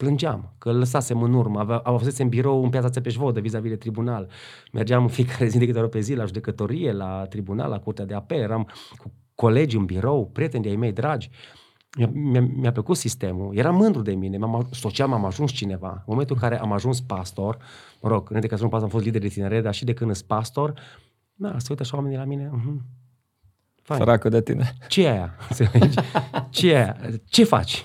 [0.00, 1.60] plângeam că îl lăsasem în urmă.
[1.60, 4.28] Avea, avusesem birou în piața Țepeș-Vodă, vis-a-vis de tribunal.
[4.72, 8.04] Mergeam în fiecare zi de câte ori pe zi la judecătorie, la tribunal, la curtea
[8.04, 8.38] de apel.
[8.38, 11.30] Eram cu colegi în birou, prieteni de-ai mei dragi.
[11.96, 15.90] Mi-a, mi-a, mi-a plăcut sistemul, eram mândru de mine, m-am, social am ajuns cineva.
[15.90, 17.56] În momentul în care am ajuns pastor,
[18.00, 19.92] mă rog, înainte ca să nu pastor, am fost lider de tineret, dar și de
[19.92, 20.74] când sunt pastor,
[21.34, 22.98] da, se uită așa oamenii la mine, uh-huh.
[23.96, 24.76] Săracă de tine.
[24.88, 25.34] Ce e aia?
[26.50, 26.96] Ce e aia?
[27.24, 27.84] Ce faci?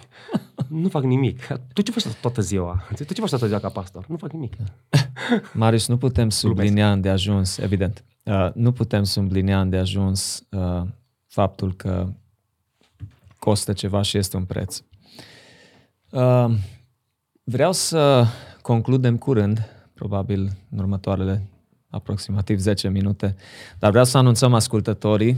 [0.68, 1.48] Nu fac nimic.
[1.74, 2.84] Tu ce faci toată ziua?
[2.96, 4.06] Tu ce faci toată ziua ca pastor?
[4.08, 4.54] Nu fac nimic.
[5.54, 10.82] Marius, nu putem sublinia de ajuns, evident, uh, nu putem sublinia de ajuns uh,
[11.28, 12.08] faptul că
[13.40, 14.82] costă ceva și este un preț.
[16.10, 16.52] Uh,
[17.44, 18.26] vreau să
[18.62, 21.50] concludem curând, probabil în următoarele
[21.90, 23.36] aproximativ 10 minute,
[23.80, 25.38] dar vreau să anunțăm ascultătorii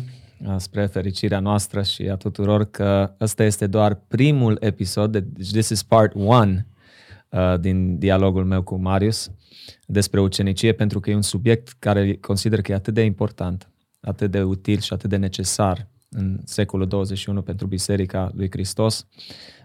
[0.57, 5.83] spre fericirea noastră și a tuturor că ăsta este doar primul episod, deci this is
[5.83, 6.67] part one
[7.29, 9.31] uh, din dialogul meu cu Marius
[9.85, 13.69] despre ucenicie, pentru că e un subiect care consider că e atât de important,
[14.01, 19.05] atât de util și atât de necesar în secolul 21 pentru Biserica lui Hristos,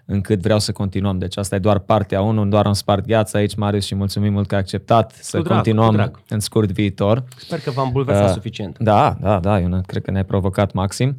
[0.04, 1.18] încât vreau să continuăm.
[1.18, 4.46] Deci asta e doar partea 1, doar am spart gheața aici, Marius, și mulțumim mult
[4.46, 6.20] că ai acceptat să drag, continuăm drag.
[6.28, 7.24] în scurt viitor.
[7.36, 8.78] Sper că v-am bulversat uh, suficient.
[8.78, 11.16] Da, da, da, eu cred că ne-ai provocat maxim.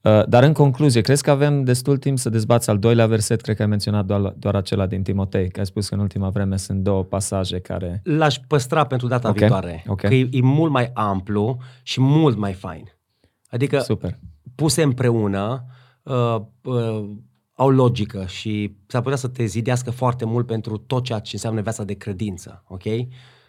[0.00, 3.40] Uh, dar în concluzie, crezi că avem destul timp să dezbați al doilea verset?
[3.40, 6.28] Cred că ai menționat doar, doar acela din Timotei, că ai spus că în ultima
[6.28, 8.00] vreme sunt două pasaje care...
[8.04, 9.38] L-aș păstra pentru data okay.
[9.38, 10.10] viitoare, okay.
[10.10, 12.92] că e, e mult mai amplu și mult mai fain.
[13.50, 14.18] Adică Super.
[14.56, 15.66] Puse împreună,
[16.02, 17.04] uh, uh,
[17.54, 21.60] au logică și s-ar putea să te zidească foarte mult pentru tot ceea ce înseamnă
[21.60, 22.82] viața de credință, ok?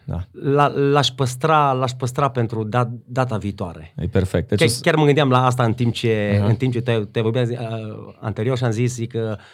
[0.04, 0.20] Da.
[0.32, 3.94] La, l-aș, păstra, l-aș păstra pentru da, data viitoare.
[3.96, 4.48] E perfect.
[4.48, 6.48] Deci chiar, chiar mă gândeam la asta în timp ce, uh-huh.
[6.48, 9.44] în timp ce te, te vorbeam uh, anterior și am zis că uh,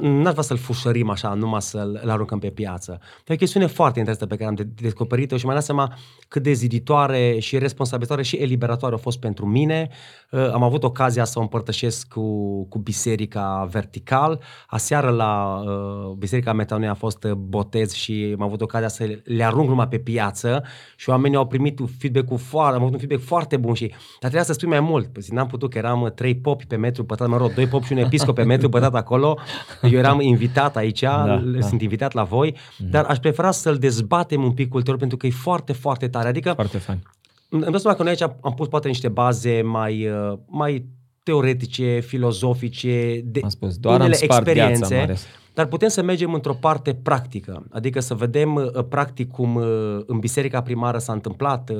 [0.00, 2.98] n-aș vrea să-l fușărim așa, numai să-l aruncăm pe piață.
[3.26, 5.94] E o chestiune foarte interesantă pe care am descoperit-o și mi-am dat seama
[6.28, 9.88] cât de ziditoare și responsabilitoare și eliberatoare a fost pentru mine.
[10.30, 14.40] Uh, am avut ocazia să o împărtășesc cu, cu Biserica Vertical.
[14.66, 19.44] Aseară la uh, Biserica Metanoia a fost uh, botez și am avut ocazia să le
[19.44, 20.64] arunc numai pe piață
[20.96, 24.42] și oamenii au primit feedback-ul foarte, am avut un feedback foarte bun și dar trebuia
[24.42, 25.06] să spui mai mult.
[25.06, 27.92] Păi, n-am putut că eram trei popi pe metru pătrat, mă rog, doi popi și
[27.92, 29.92] un episcop pe metru pătrat acolo acolo.
[29.92, 31.78] Eu eram invitat aici, da, sunt da.
[31.80, 32.90] invitat la voi, mm-hmm.
[32.90, 36.28] dar aș prefera să-l dezbatem un pic ulterior pentru că e foarte, foarte tare.
[36.28, 37.02] Adică foarte fain.
[37.48, 40.86] Îmi dau seama că noi aici am pus poate niște baze mai, uh, mai
[41.22, 46.54] teoretice, filozofice, de am spus, doar unele am experiențe, gheața, dar putem să mergem într-o
[46.54, 51.70] parte practică, adică să vedem uh, practic cum uh, în biserica primară s-a întâmplat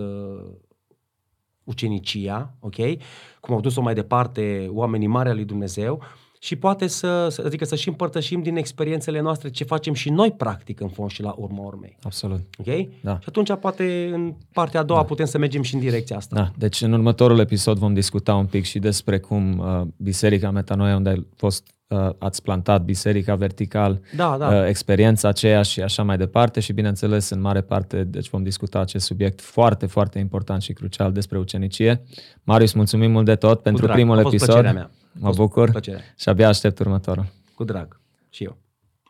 [1.64, 2.77] ucenicia, ok?
[3.40, 6.02] Cum au dus-o mai departe oamenii mari al lui Dumnezeu
[6.47, 10.81] și poate să, adică să și împărtășim din experiențele noastre ce facem și noi practic
[10.81, 11.97] în fond și la urma urmei.
[12.02, 12.40] Absolut.
[12.59, 12.66] Ok?
[13.01, 13.18] Da.
[13.20, 15.06] Și atunci poate în partea a doua da.
[15.06, 16.36] putem să mergem și în direcția asta.
[16.36, 16.51] Da.
[16.59, 21.09] Deci în următorul episod vom discuta un pic și despre cum uh, Biserica Metanoia, unde
[21.09, 24.48] ai fost uh, ați plantat biserica vertical, da, da.
[24.48, 28.78] Uh, experiența aceea și așa mai departe și bineînțeles în mare parte deci vom discuta
[28.78, 32.02] acest subiect foarte, foarte important și crucial despre ucenicie.
[32.43, 33.97] Marius, mulțumim mult de tot pentru drag.
[33.97, 34.62] primul episod.
[34.62, 34.90] Mea.
[35.18, 36.14] Mă bucur plăcere.
[36.18, 37.26] și abia aștept următorul.
[37.55, 38.01] Cu drag.
[38.30, 38.56] Și eu.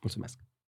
[0.01, 0.39] Mulțumesc.